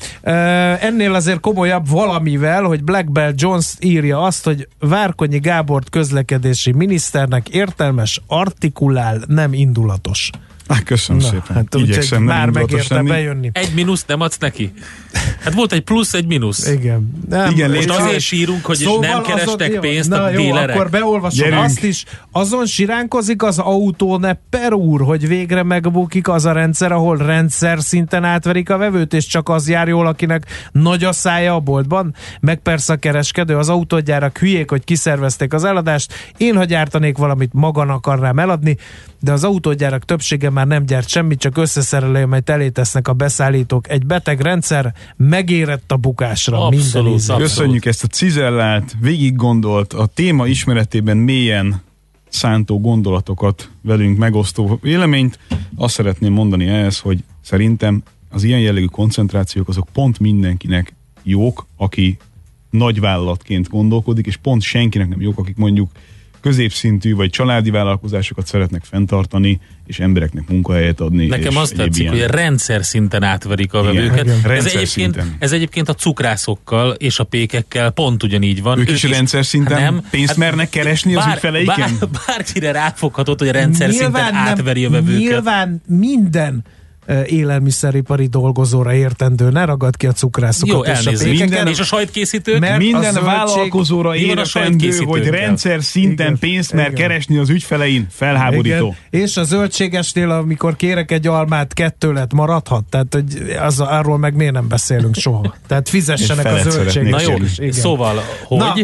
[0.80, 7.48] ennél azért komolyabb valamivel, hogy Black Belt Jones írja azt, hogy Várkonyi Gábort közlekedési miniszternek
[7.48, 10.30] értelmes, artikulál, nem indulatos.
[10.68, 11.56] Á, köszönöm Na, szépen.
[11.56, 13.08] hát Igyekszem nem már megérte lenni.
[13.08, 13.50] bejönni.
[13.52, 14.72] Egy mínusz nem adsz neki?
[15.44, 16.66] Hát volt egy plusz, egy mínusz.
[16.68, 17.10] Igen.
[17.28, 20.40] Nem, Igen, Most légy azért sírunk, hogy nem Szóval kerestek azon- pénzt Na a jó,
[20.40, 20.74] dílerek.
[20.76, 21.64] akkor beolvasom Gyerünk.
[21.64, 22.04] azt is.
[22.32, 28.70] Azon siránkozik az autónepper úr, hogy végre megbukik az a rendszer, ahol rendszer szinten átverik
[28.70, 32.14] a vevőt, és csak az jár jól, akinek nagy a szája a boltban.
[32.40, 36.12] Meg persze a kereskedő, az autógyárak hülyék, hogy kiszervezték az eladást.
[36.36, 38.76] Én, ha gyártanék valamit, magan akarnám eladni,
[39.20, 43.88] de az autógyárak többsége már nem gyárt semmit, csak összeszerelő, amelyet elétesznek a beszállítók.
[43.88, 46.66] Egy beteg rendszer megérett a bukásra.
[46.66, 47.42] Abszolút, minden abszolút.
[47.42, 51.82] Köszönjük ezt a cizellált, végig gondolt, a téma ismeretében mélyen
[52.28, 55.38] szántó gondolatokat velünk megosztó véleményt.
[55.76, 62.16] Azt szeretném mondani ehhez, hogy szerintem az ilyen jellegű koncentrációk azok pont mindenkinek jók, aki
[62.70, 65.90] nagyvállalatként gondolkodik, és pont senkinek nem jók, akik mondjuk
[66.40, 71.26] középszintű vagy családi vállalkozásokat szeretnek fenntartani, és embereknek munkahelyet adni.
[71.26, 74.28] Nekem azt tetszik, ilyen- hogy rendszer szinten átverik a vevőket.
[74.28, 75.36] Ez Rendszer egyébként, szinten.
[75.38, 78.78] ez egyébként a cukrászokkal és a pékekkel pont ugyanígy van.
[78.78, 81.96] Ők is rendszer szinten Hát pénzt mernek keresni az ügyfeleiken?
[82.00, 85.18] Bár, bárkire ráfoghatod, hogy a rendszer szinten átveri a vevőket.
[85.18, 86.64] Nyilván minden
[87.26, 91.38] élelmiszeripari dolgozóra értendő, ne ragad ki a cukrászokat Jó, és a pékeket.
[91.38, 92.60] Minden, és a sajtkészítők?
[92.60, 96.94] Mert- Minden a vállalkozóra értendő, hogy rendszer szinten Igen, pénzt mer igen.
[96.94, 98.94] keresni az ügyfelein, felháborító.
[99.10, 99.24] Igen.
[99.24, 102.84] És a zöldségesnél, amikor kérek egy almát, kettő lett maradhat.
[102.84, 105.54] Tehát hogy az, arról meg miért nem beszélünk soha.
[105.66, 106.92] Tehát fizessenek a felet zöldséges.
[106.92, 107.38] szeretnék Na jó.
[107.56, 107.72] Igen.
[107.72, 108.58] szóval, hogy?
[108.58, 108.74] Na,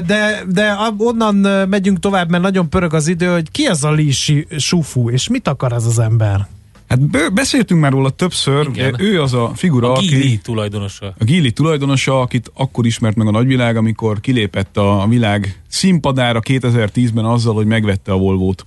[0.00, 1.34] de, de onnan
[1.68, 5.48] megyünk tovább, mert nagyon pörög az idő, hogy ki az a Lisi Sufu, és mit
[5.48, 6.46] akar ez az ember?
[6.94, 8.94] Hát beszéltünk már róla többször, Igen.
[8.98, 10.06] ő az a figura, a aki...
[10.06, 11.14] Gili tulajdonosa.
[11.18, 17.24] A Gili tulajdonosa, akit akkor ismert meg a nagyvilág, amikor kilépett a világ színpadára 2010-ben
[17.24, 18.66] azzal, hogy megvette a Volvót.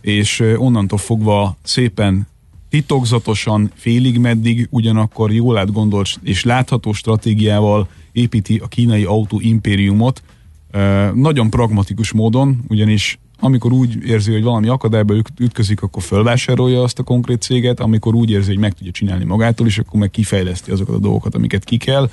[0.00, 2.26] És onnantól fogva szépen
[2.70, 10.22] titokzatosan, félig meddig, ugyanakkor jól átgondolt és látható stratégiával építi a kínai autó impériumot.
[11.14, 16.98] Nagyon pragmatikus módon, ugyanis amikor úgy érzi, hogy valami akadályba üt- ütközik, akkor fölvásárolja azt
[16.98, 20.70] a konkrét céget, amikor úgy érzi, hogy meg tudja csinálni magától, és akkor meg kifejleszti
[20.70, 22.10] azokat a dolgokat, amiket ki kell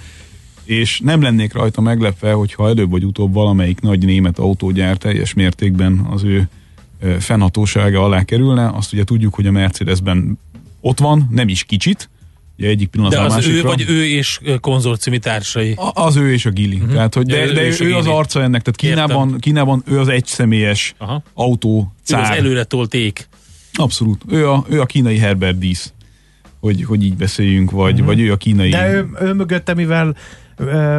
[0.69, 6.07] és nem lennék rajta meglepve, hogyha előbb vagy utóbb valamelyik nagy német autógyár teljes mértékben
[6.09, 6.49] az ő
[7.19, 8.69] fennhatósága alá kerülne.
[8.69, 10.39] Azt ugye tudjuk, hogy a Mercedesben
[10.82, 12.09] ott van, nem is kicsit,
[12.60, 13.57] ugye egyik De pillanatban a az másikra.
[13.57, 15.72] ő vagy ő és konzorciumi társai.
[15.78, 16.76] A- Az ő és a Gili.
[16.76, 16.91] Uh-huh.
[16.93, 19.39] Tehát, hogy de, Ő- de ő ő, az arca ennek, tehát Kínában, Értem.
[19.39, 21.24] Kínában ő az egyszemélyes Aha.
[21.34, 22.38] autó Ő az cár.
[22.38, 23.28] előre tolt ék.
[23.74, 24.22] Abszolút.
[24.30, 25.93] Ő a, ő a kínai Herbert Dísz,
[26.60, 28.07] hogy, hogy így beszéljünk, vagy, uh-huh.
[28.07, 28.70] vagy ő a kínai...
[28.70, 30.16] De ő, ő mögötte, mivel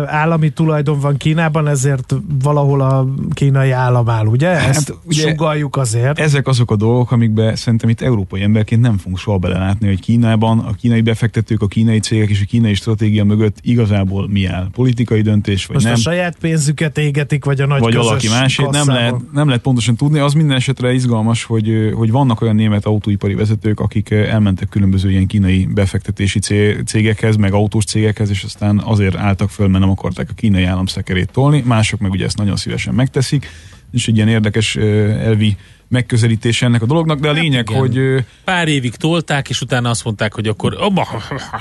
[0.07, 4.49] állami tulajdon van Kínában, ezért valahol a kínai állam áll, ugye?
[4.49, 6.19] Ezt Hát, ugye- sugaljuk azért.
[6.19, 10.59] Ezek azok a dolgok, amikbe szerintem itt európai emberként nem fogunk soha belelátni, hogy Kínában
[10.59, 14.69] a kínai befektetők, a kínai cégek és a kínai stratégia mögött igazából mi áll.
[14.73, 15.95] Politikai döntés, vagy Most nem.
[15.95, 19.97] a saját pénzüket égetik, vagy a nagy vagy valaki másét, nem lehet, nem lehet pontosan
[19.97, 20.19] tudni.
[20.19, 25.27] Az minden esetre izgalmas, hogy, hogy vannak olyan német autóipari vezetők, akik elmentek különböző ilyen
[25.27, 30.29] kínai befektetési cé- cégekhez, meg autós cégekhez, és aztán azért álltak föl, mert nem akarták
[30.31, 31.63] a kínai állam szekerét tolni.
[31.67, 33.47] Mások meg ugye ezt nagyon szívesen megteszik,
[33.93, 35.57] és egy ilyen érdekes elvi
[35.89, 38.13] megközelítés ennek a dolognak, de a lényeg, Hát igen.
[38.15, 41.09] hogy Pár évig tolták, és utána azt mondták, hogy akkor abba,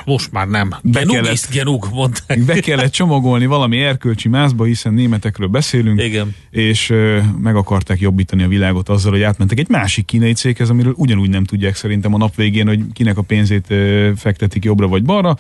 [0.06, 0.70] most már nem.
[0.84, 2.40] Be Genug kellett- is genug, mondták.
[2.46, 6.36] be kellett csomagolni valami erkölcsi mászba, hiszen németekről beszélünk, Igen.
[6.50, 6.94] és
[7.42, 11.44] meg akarták jobbítani a világot azzal, hogy átmentek egy másik kínai céghez, amiről ugyanúgy nem
[11.44, 13.74] tudják szerintem a nap végén, hogy kinek a pénzét
[14.18, 15.38] fektetik jobbra vagy balra.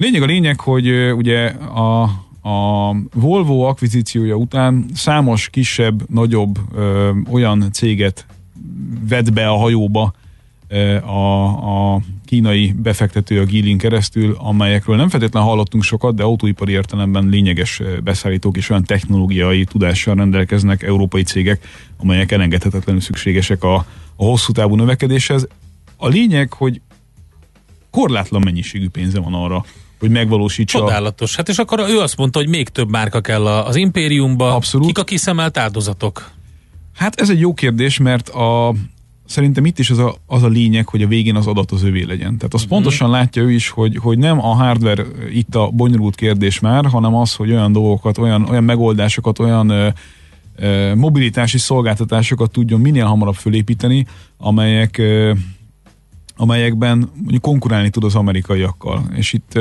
[0.00, 2.02] Lényeg a lényeg, hogy ugye a,
[2.42, 8.26] a Volvo akvizíciója után számos kisebb, nagyobb ö, olyan céget
[9.08, 10.12] vett be a hajóba
[10.68, 16.72] ö, a, a kínai befektető a Gilin keresztül, amelyekről nem feltétlenül hallottunk sokat, de autóipari
[16.72, 23.74] értelemben lényeges beszállítók és olyan technológiai tudással rendelkeznek európai cégek, amelyek elengedhetetlenül szükségesek a,
[24.16, 25.48] a hosszú távú növekedéshez.
[25.96, 26.80] A lényeg, hogy
[27.90, 29.64] korlátlan mennyiségű pénze van arra,
[30.00, 31.36] hogy megvalósítsa Csodálatos.
[31.36, 34.54] Hát és akkor ő azt mondta, hogy még több márka kell az impériumba.
[34.54, 34.86] Abszolút.
[34.86, 36.30] Kik a kiszemelt áldozatok?
[36.94, 38.74] Hát ez egy jó kérdés, mert a,
[39.26, 42.02] szerintem itt is az a, az a lényeg, hogy a végén az adat az övé
[42.02, 42.36] legyen.
[42.36, 46.60] Tehát azt pontosan látja ő is, hogy, hogy nem a hardware itt a bonyolult kérdés
[46.60, 49.88] már, hanem az, hogy olyan dolgokat, olyan, olyan megoldásokat, olyan ö,
[50.56, 54.06] ö, mobilitási szolgáltatásokat tudjon minél hamarabb fölépíteni,
[54.38, 55.32] amelyek ö,
[56.40, 59.04] amelyekben mondjuk konkurálni tud az amerikaiakkal.
[59.14, 59.58] És itt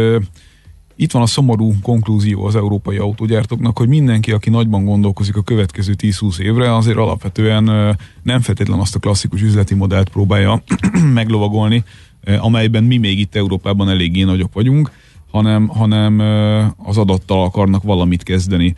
[0.95, 5.93] itt van a szomorú konklúzió az európai autógyártóknak, hogy mindenki, aki nagyban gondolkozik a következő
[5.97, 7.63] 10-20 évre, azért alapvetően
[8.23, 10.63] nem feltétlenül azt a klasszikus üzleti modellt próbálja
[11.13, 11.83] meglovagolni,
[12.39, 14.91] amelyben mi még itt Európában eléggé nagyok vagyunk,
[15.31, 16.19] hanem, hanem
[16.77, 18.75] az adattal akarnak valamit kezdeni.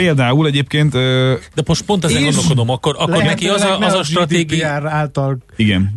[0.00, 4.02] Például egyébként, ö, De most pont ezen gondolkodom, akkor, akkor neki az a, az a
[4.02, 4.68] stratégia...
[4.68, 5.92] GDPR által igen,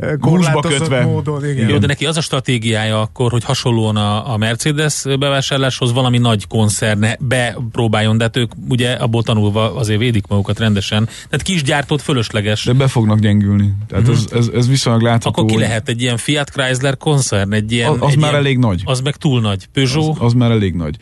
[0.61, 1.69] kötve, módon, igen.
[1.69, 6.47] Jó, de neki az a stratégiája akkor, hogy hasonlóan a, a Mercedes bevásárláshoz valami nagy
[6.47, 11.05] koncerne bepróbáljon, de hát ők ugye abból tanulva azért védik magukat rendesen.
[11.05, 12.65] Tehát kisgyártót fölösleges.
[12.65, 13.73] de be fognak gyengülni.
[13.87, 15.29] Tehát ez, ez, ez viszonylag látható.
[15.29, 17.89] akkor ki hogy lehet egy ilyen Fiat Chrysler koncern, egy ilyen...
[17.89, 18.81] Az, az egy már ilyen, elég nagy.
[18.85, 19.67] Az meg túl nagy.
[19.73, 20.97] Peugeot, Az, az már elég nagy.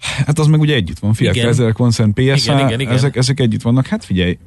[0.00, 1.32] Hát az meg ugye együtt van, Igen.
[1.32, 2.92] Chrysler Concern, PSA, Igen, igen, igen.
[2.92, 3.86] Ezek, ezek együtt vannak.
[3.86, 4.38] Hát figyelj,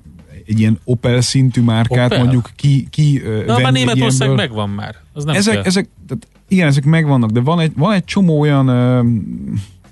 [0.46, 2.20] egy ilyen Opel szintű márkát Opel?
[2.20, 4.36] mondjuk ki, ki Na, már Németország ilyenből.
[4.46, 4.96] megvan már.
[5.14, 5.64] Az nem ezek, kell.
[5.64, 9.04] ezek, tehát igen, ezek megvannak, de van egy, van egy csomó olyan, ö,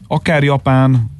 [0.07, 1.11] akár japán,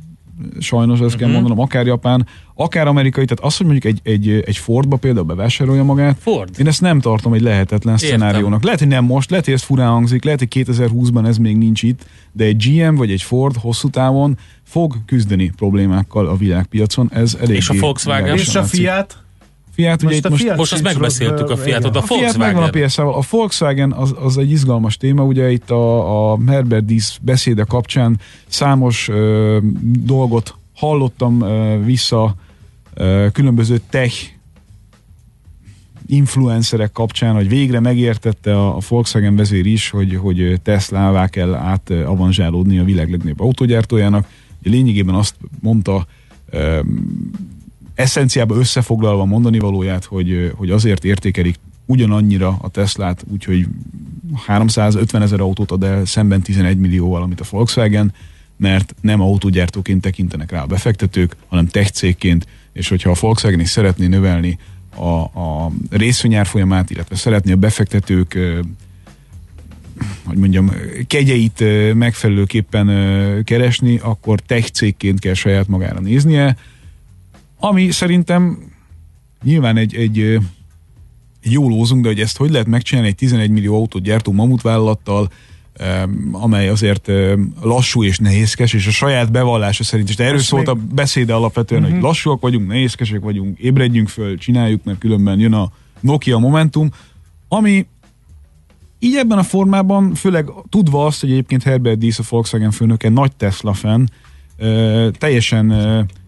[0.59, 4.57] sajnos ezt kell mondanom, akár japán, akár amerikai, tehát az, hogy mondjuk egy, egy, egy
[4.57, 6.49] Fordba például bevásárolja magát, Ford.
[6.59, 8.19] én ezt nem tartom egy lehetetlen Értem.
[8.19, 8.63] szenáriónak.
[8.63, 11.83] Lehet, hogy nem most, lehet, hogy ez furán hangzik, lehet, hogy 2020-ban ez még nincs
[11.83, 17.09] itt, de egy GM vagy egy Ford hosszú távon fog küzdeni problémákkal a világpiacon.
[17.13, 18.38] Ez elég És a Volkswagen?
[18.38, 19.25] És a Fiat?
[19.78, 22.38] Fiat, ugye Most itt a most Fiat Most azt megbeszéltük a Fiatot, a a Fiat
[22.38, 23.13] megvan a Volkswagen.
[23.13, 28.19] A Volkswagen az, az egy izgalmas téma, ugye itt a, a Herbert Diess beszéde kapcsán
[28.47, 32.36] számos ö, dolgot hallottam ö, vissza
[32.93, 34.15] ö, különböző tech
[36.07, 42.80] influencerek kapcsán, hogy végre megértette a, a Volkswagen vezér is, hogy, hogy Teslává kell átavanzsálódni
[42.80, 44.28] a világ legnagyobb autógyártójának.
[44.61, 46.07] Ugye lényegében azt mondta,
[47.97, 53.67] eszenciában összefoglalva mondani valóját, hogy, hogy azért értékelik ugyanannyira a Teslát, úgyhogy
[54.45, 58.13] 350 ezer autót ad el szemben 11 millióval, amit a Volkswagen,
[58.57, 63.69] mert nem autógyártóként tekintenek rá a befektetők, hanem tech cégként, és hogyha a Volkswagen is
[63.69, 64.57] szeretné növelni
[64.95, 68.37] a, a részvényárfolyamát, illetve szeretné a befektetők
[70.23, 70.71] hogy mondjam,
[71.07, 72.87] kegyeit megfelelőképpen
[73.43, 76.57] keresni, akkor tech cégként kell saját magára néznie,
[77.59, 78.57] ami szerintem
[79.43, 80.19] nyilván egy, egy,
[81.41, 85.29] egy jó lózunk, de hogy ezt hogy lehet megcsinálni egy 11 millió autót gyártó mamutvállalattal,
[86.31, 87.11] amely azért
[87.61, 90.15] lassú és nehézkes, és a saját bevallása szerint is.
[90.15, 94.97] De erről szólt a beszéde alapvetően, hogy lassúak vagyunk, nehézkesek vagyunk, ébredjünk föl, csináljuk, mert
[94.97, 96.89] különben jön a Nokia Momentum,
[97.47, 97.85] ami
[98.99, 103.35] így ebben a formában, főleg tudva azt, hogy egyébként Herbert Diess, a Volkswagen főnöke nagy
[103.35, 104.09] Tesla fan,
[105.11, 105.71] teljesen,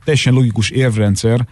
[0.10, 1.47] teljesen logikus érvrendszer,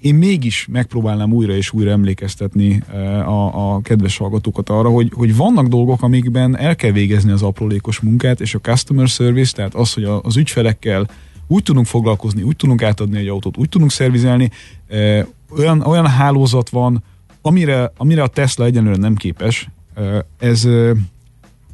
[0.00, 5.36] én mégis megpróbálnám újra és újra emlékeztetni ö, a, a kedves hallgatókat arra, hogy, hogy
[5.36, 9.92] vannak dolgok, amikben el kell végezni az aprólékos munkát, és a customer service, tehát az,
[9.92, 11.08] hogy az ügyfelekkel
[11.46, 14.50] úgy tudunk foglalkozni, úgy tudunk átadni egy autót, úgy tudunk szervizelni,
[14.88, 15.20] ö,
[15.56, 17.02] olyan, olyan hálózat van,
[17.42, 19.68] amire, amire a Tesla egyenlőre nem képes.
[19.94, 20.68] Ö, Ez,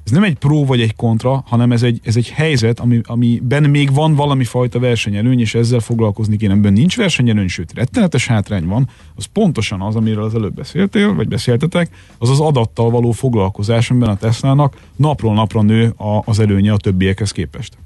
[0.05, 3.63] ez nem egy pró vagy egy kontra, hanem ez egy, ez egy helyzet, ami, amiben
[3.63, 6.53] még van valami fajta versenyelőny, és ezzel foglalkozni kéne.
[6.53, 11.29] Amiben nincs versenyelőny, sőt, rettenetes hátrány van, az pontosan az, amiről az előbb beszéltél, vagy
[11.29, 11.89] beszéltetek,
[12.19, 16.77] az az adattal való foglalkozás, amiben a Teslának napról napra nő a, az előnye a
[16.77, 17.77] többiekhez képest.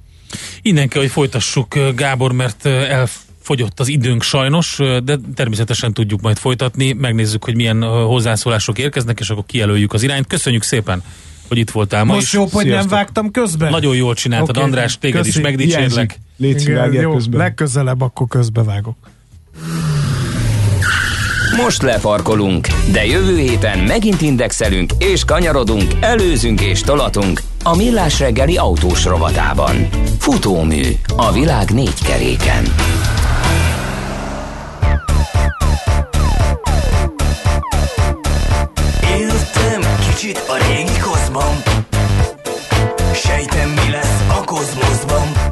[0.62, 6.92] Innen kell, hogy folytassuk, Gábor, mert elfogyott az időnk sajnos, de természetesen tudjuk majd folytatni.
[6.92, 10.26] Megnézzük, hogy milyen hozzászólások érkeznek, és akkor kijelöljük az irányt.
[10.26, 11.02] Köszönjük szépen,
[11.48, 12.32] hogy itt voltál ma Most is.
[12.32, 12.92] jobb, hogy nem Sziasztok.
[12.92, 13.70] vágtam közben?
[13.70, 15.28] Nagyon jól csináltad, Oké, András, téged köszi.
[15.38, 16.18] is megdicsérlek.
[16.36, 17.40] Légy jó, közben.
[17.40, 18.96] legközelebb akkor közbevágok.
[21.62, 28.56] Most lefarkolunk, de jövő héten megint indexelünk és kanyarodunk, előzünk és tolatunk a Millás reggeli
[28.56, 29.88] autós rovatában.
[30.18, 30.82] Futómű
[31.16, 32.64] a világ négy keréken.
[39.18, 39.80] Éltem
[40.10, 40.97] kicsit a régi
[41.32, 41.62] kozban
[43.14, 45.47] Sejtem mi lesz a kozmoszban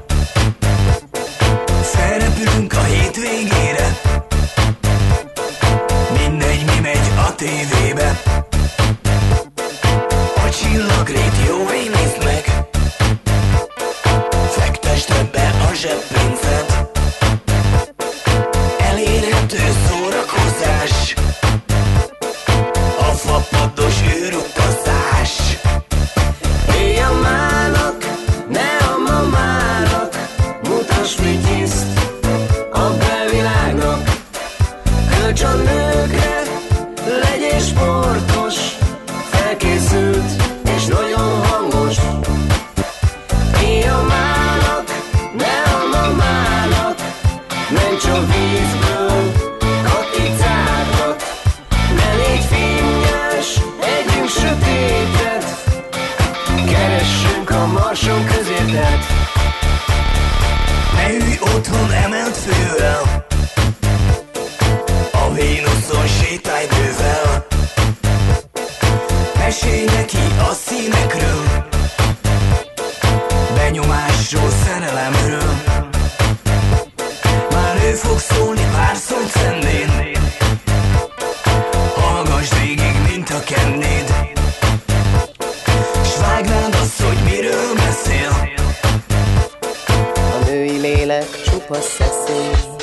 [91.67, 92.76] possessive.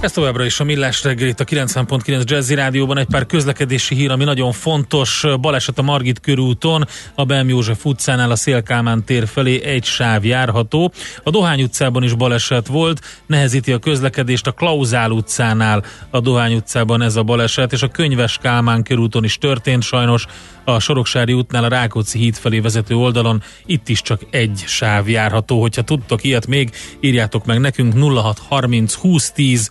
[0.00, 4.10] Ez továbbra is a Millás reggel itt a 90.9 Jazzy Rádióban egy pár közlekedési hír,
[4.10, 5.24] ami nagyon fontos.
[5.40, 10.92] Baleset a Margit körúton, a Belm József utcánál a Szélkámán tér felé egy sáv járható.
[11.22, 17.02] A Dohány utcában is baleset volt, nehezíti a közlekedést a Klauzál utcánál, a Dohány utcában
[17.02, 20.26] ez a baleset, és a Könyves Kálmán körúton is történt sajnos.
[20.64, 25.60] A Soroksári útnál a Rákóczi híd felé vezető oldalon itt is csak egy sáv járható.
[25.60, 26.70] Hogyha tudtok ilyet még,
[27.00, 29.70] írjátok meg nekünk 0630 2010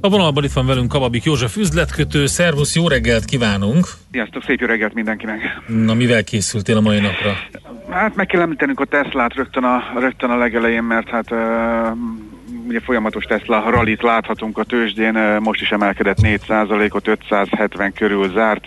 [0.00, 2.26] A vonalban itt van velünk Kababik József üzletkötő.
[2.26, 3.86] Szervusz, jó reggelt kívánunk!
[4.10, 5.40] Sziasztok, szép jó reggelt mindenkinek!
[5.66, 7.32] Na, mivel készültél a mai napra?
[7.90, 11.38] Hát meg kell említenünk a Teslát rögtön a, rögtön a legelején, mert hát uh,
[12.72, 18.64] ugye folyamatos Tesla rallit láthatunk a tőzsdén, uh, most is emelkedett 4%-ot, 570 körül zárt,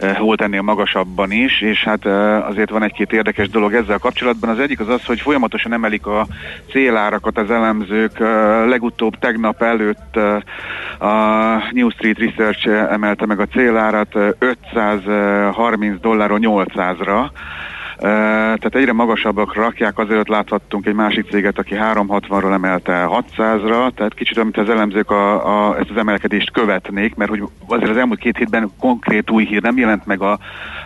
[0.00, 4.50] uh, volt ennél magasabban is, és hát uh, azért van egy-két érdekes dolog ezzel kapcsolatban.
[4.50, 6.26] Az egyik az az, hogy folyamatosan emelik a
[6.70, 8.18] célárakat az elemzők.
[8.68, 10.16] Legutóbb tegnap előtt
[10.98, 11.14] a
[11.70, 19.62] New Street Research emelte meg a célárat uh, 530 dollárról 800-ra, Uh, tehát egyre magasabbakra
[19.62, 25.10] rakják, azért láthattunk egy másik céget, aki 360-ról emelte 600-ra, tehát kicsit amit az elemzők
[25.10, 29.44] a, a, ezt az emelkedést követnék, mert hogy azért az elmúlt két hétben konkrét új
[29.44, 30.38] hír nem jelent meg a,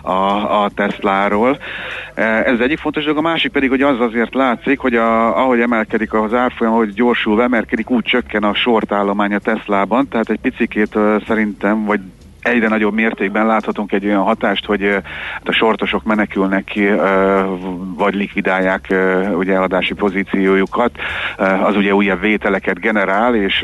[0.03, 1.59] a, a Tesláról.
[2.15, 5.61] Ez az egyik fontos dolog, a másik pedig, hogy az azért látszik, hogy a, ahogy
[5.61, 10.99] emelkedik az árfolyam, ahogy gyorsul emelkedik, úgy csökken a sortállomány a Teslában, tehát egy picikét
[11.27, 12.01] szerintem, vagy
[12.43, 14.83] egyre nagyobb mértékben láthatunk egy olyan hatást, hogy
[15.33, 16.89] hát a sortosok menekülnek ki,
[17.97, 18.95] vagy likvidálják
[19.35, 20.91] ugye eladási pozíciójukat,
[21.63, 23.63] az ugye újabb vételeket generál, és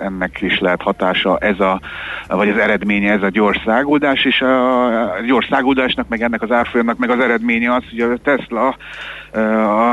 [0.00, 1.80] ennek is lehet hatása ez a,
[2.28, 6.98] vagy az eredménye ez a gyors száguldás, és a gyors száguldásnak, meg ennek az árfolyamnak,
[6.98, 8.76] meg az eredménye az, hogy a Tesla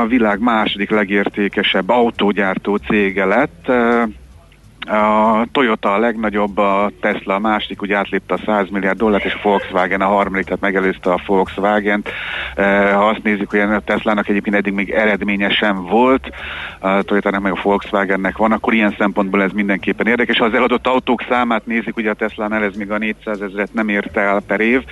[0.00, 3.70] a világ második legértékesebb autógyártó cége lett,
[4.86, 9.34] a Toyota a legnagyobb, a Tesla a másik, ugye átlépte a 100 milliárd dollárt, és
[9.34, 12.10] a Volkswagen a harmadik, tehát megelőzte a Volkswagen-t.
[12.92, 16.30] Ha azt nézzük, hogy a Teslának egyébként eddig még eredménye sem volt,
[16.78, 20.38] a Toyotának meg a Volkswagennek van, akkor ilyen szempontból ez mindenképpen érdekes.
[20.38, 23.88] Ha az eladott autók számát nézik, ugye a Teslánál ez még a 400 ezeret nem
[23.88, 24.82] érte el per év,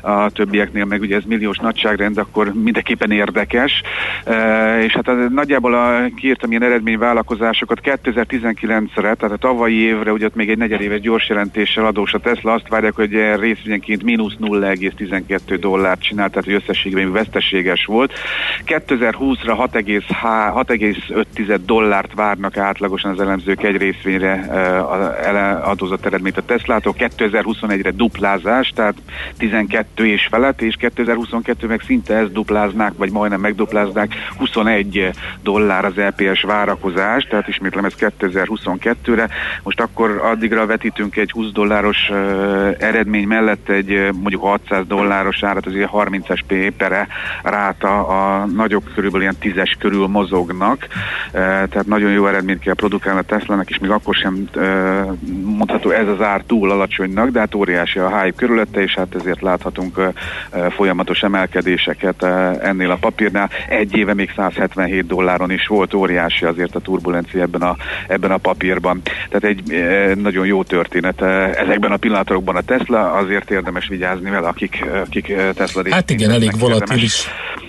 [0.00, 3.82] a többieknél meg ugye ez milliós nagyságrend, akkor mindenképpen érdekes.
[4.80, 10.58] És hát nagyjából a, kiírtam ilyen eredményvállalkozásokat 2019-re, tehát tavalyi évre, ugye ott még egy
[10.58, 16.44] negyedéves gyors jelentéssel adós a Tesla, azt várják, hogy részvényenként mínusz 0,12 dollárt csinált, tehát
[16.44, 18.12] hogy összességében veszteséges volt.
[18.66, 19.68] 2020-ra
[20.22, 24.32] 6,5 dollárt várnak átlagosan az elemzők egy részvényre
[25.64, 28.94] adózott eredményt a Teslától, 2021-re duplázás, tehát
[29.38, 35.10] 12 és felett, és 2022 meg szinte ezt dupláznák, vagy majdnem megdupláznák, 21
[35.42, 39.28] dollár az EPS várakozás, tehát ismétlem ez 2022-re,
[39.62, 42.10] most akkor addigra vetítünk egy 20 dolláros
[42.78, 47.06] eredmény mellett egy mondjuk 600 dolláros árat, az ugye 30-es pépere
[47.42, 50.86] ráta a nagyobb körülbelül ilyen 10-es körül mozognak,
[51.32, 54.48] tehát nagyon jó eredményt kell produkálni a Tesla-nak, és még akkor sem
[55.42, 59.40] mondható ez az ár túl alacsonynak, de hát óriási a hype körülötte, és hát ezért
[59.40, 60.00] láthatunk
[60.70, 62.22] folyamatos emelkedéseket
[62.62, 63.50] ennél a papírnál.
[63.68, 67.76] Egy éve még 177 dolláron is volt óriási azért a turbulencia ebben a,
[68.08, 69.00] ebben a papírban.
[69.28, 71.22] Tehát egy e, nagyon jó történet.
[71.56, 76.58] Ezekben a pillanatokban a Tesla, azért érdemes vigyázni vele, akik, akik Tesla Hát igen, elég
[76.58, 77.28] volatilis.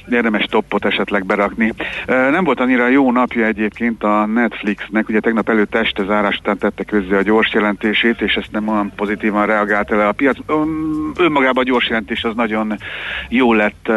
[0.09, 1.73] Érdemes toppot esetleg berakni.
[2.05, 6.83] Nem volt annyira jó napja egyébként a Netflixnek, ugye tegnap előtt este zárás után tette
[6.83, 10.37] közzé a gyors jelentését, és ezt nem olyan pozitívan reagált el a piac.
[11.15, 12.77] Önmagában a gyors jelentés az nagyon
[13.29, 13.91] jó lett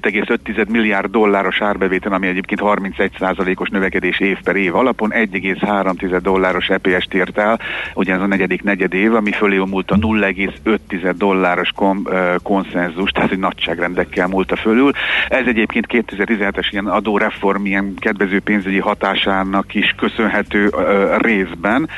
[0.00, 7.14] 5,5 milliárd dolláros árbevétel, ami egyébként 31%-os növekedés év per év alapon, 1,3 dolláros EPS-t
[7.14, 7.60] ért el,
[7.94, 13.10] ugye ez a negyedik negyed év, ami fölé múlt a 0,5 dolláros kom, uh, konszenzus,
[13.10, 14.92] tehát egy nagyságrendekkel múlta fölül.
[15.28, 21.88] Ez egyébként 2017-es ilyen adóreform, ilyen kedvező pénzügyi hatásának is köszönhető uh, részben.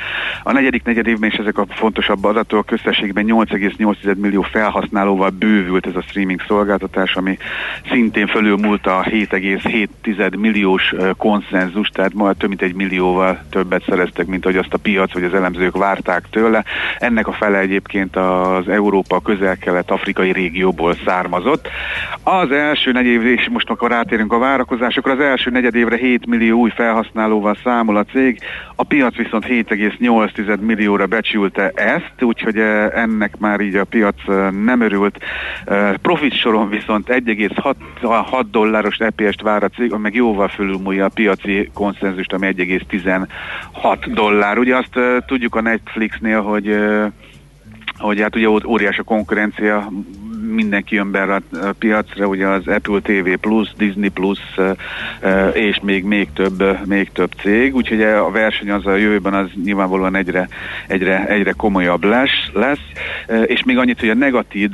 [0.42, 5.96] A negyedik negyed évben is ezek a fontosabb adatok, összességben 8,8 millió felhasználóval bővült ez
[5.96, 7.38] a streaming szolgáltatás, ami
[7.90, 14.44] szintén fölülmúlt a 7,7 milliós konszenzus, tehát majd több mint egy millióval többet szereztek, mint
[14.46, 16.64] ahogy azt a piac vagy az elemzők várták tőle.
[16.98, 21.68] Ennek a fele egyébként az Európa közel-kelet afrikai régióból származott.
[22.22, 26.58] Az első negyed és most akkor rátérünk a várakozásokra, az első negyed évre 7 millió
[26.58, 28.40] új felhasználóval számol a cég,
[28.74, 32.58] a piac viszont 7,8 millióra becsülte ezt, úgyhogy
[32.94, 34.14] ennek már így a piac
[34.64, 35.24] nem örült.
[36.02, 41.70] Profit soron viszont 1,6 6 dolláros EPS-t vár a cég, meg jóval fölülmúlja a piaci
[41.74, 44.58] konszenzust, ami 1,16 dollár.
[44.58, 46.76] Ugye azt tudjuk a Netflixnél, hogy
[47.98, 49.88] hogy hát ugye óriás a konkurencia,
[50.40, 51.42] mindenki jön be a
[51.78, 54.38] piacra, ugye az Apple TV Plus, Disney Plus,
[55.52, 60.16] és még, még több, még több cég, úgyhogy a verseny az a jövőben az nyilvánvalóan
[60.16, 60.48] egyre,
[60.86, 62.84] egyre, egyre komolyabb lesz, lesz,
[63.46, 64.70] és még annyit, hogy a negatív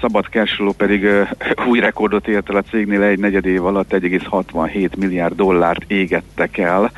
[0.00, 1.06] szabad cashflow pedig
[1.68, 6.90] új rekordot ért el a cégnél egy negyed év alatt 1,67 milliárd dollárt égettek el,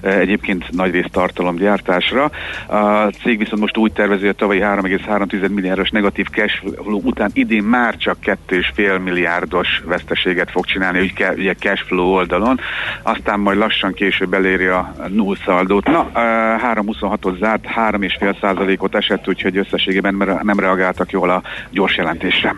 [0.00, 2.30] egyébként nagyrészt tartalomgyártásra.
[2.66, 7.51] A cég viszont most úgy tervezi, hogy a tavalyi 3,3 milliárdos negatív cashflow után idén
[7.60, 12.60] már csak 2,5 milliárdos veszteséget fog csinálni, ugye cashflow oldalon,
[13.02, 15.86] aztán majd lassan később eléri a null szaldót.
[15.86, 16.18] Na, ö,
[16.58, 22.54] 3,26-ot zárt, 3,5 százalékot esett, úgyhogy összességében nem reagáltak jól a gyors jelentésre.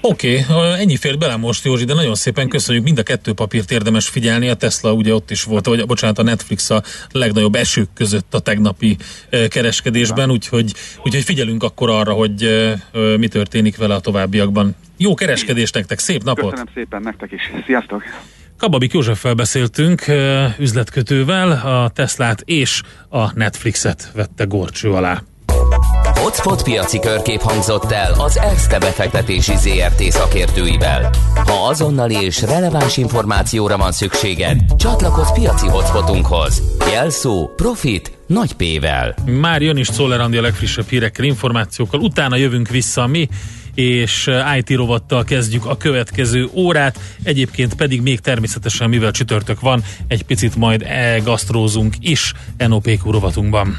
[0.00, 2.84] Oké, okay, ennyi fért bele most, Józsi, de nagyon szépen köszönjük.
[2.84, 4.48] Mind a kettő papírt érdemes figyelni.
[4.48, 6.82] A Tesla ugye ott is volt, vagy bocsánat, a Netflix a
[7.12, 8.96] legnagyobb esők között a tegnapi
[9.48, 10.72] kereskedésben, úgyhogy,
[11.04, 12.68] úgyhogy figyelünk akkor arra, hogy
[13.18, 14.76] mi történik vele a továbbiakban.
[14.96, 16.50] Jó kereskedést nektek, szép napot!
[16.50, 17.40] Köszönöm szépen nektek is.
[17.66, 18.02] Sziasztok!
[18.56, 20.04] Kababik Józseffel beszéltünk,
[20.58, 25.22] üzletkötővel, a Teslát és a Netflixet vette gorcső alá.
[26.28, 31.10] Hotspot piaci körkép hangzott el az ESZTE befektetési ZRT szakértőivel.
[31.34, 36.62] Ha azonnali és releváns információra van szükséged, csatlakozz piaci hotspotunkhoz.
[36.92, 39.14] Jelszó Profit nagy P-vel.
[39.26, 43.28] Már jön is Czoller Andi a legfrissebb hírekkel, információkkal, utána jövünk vissza mi,
[43.74, 49.82] és eh, IT rovattal kezdjük a következő órát, egyébként pedig még természetesen, mivel csütörtök van,
[50.08, 53.76] egy picit majd e gasztrózunk is NOPQ rovatunkban.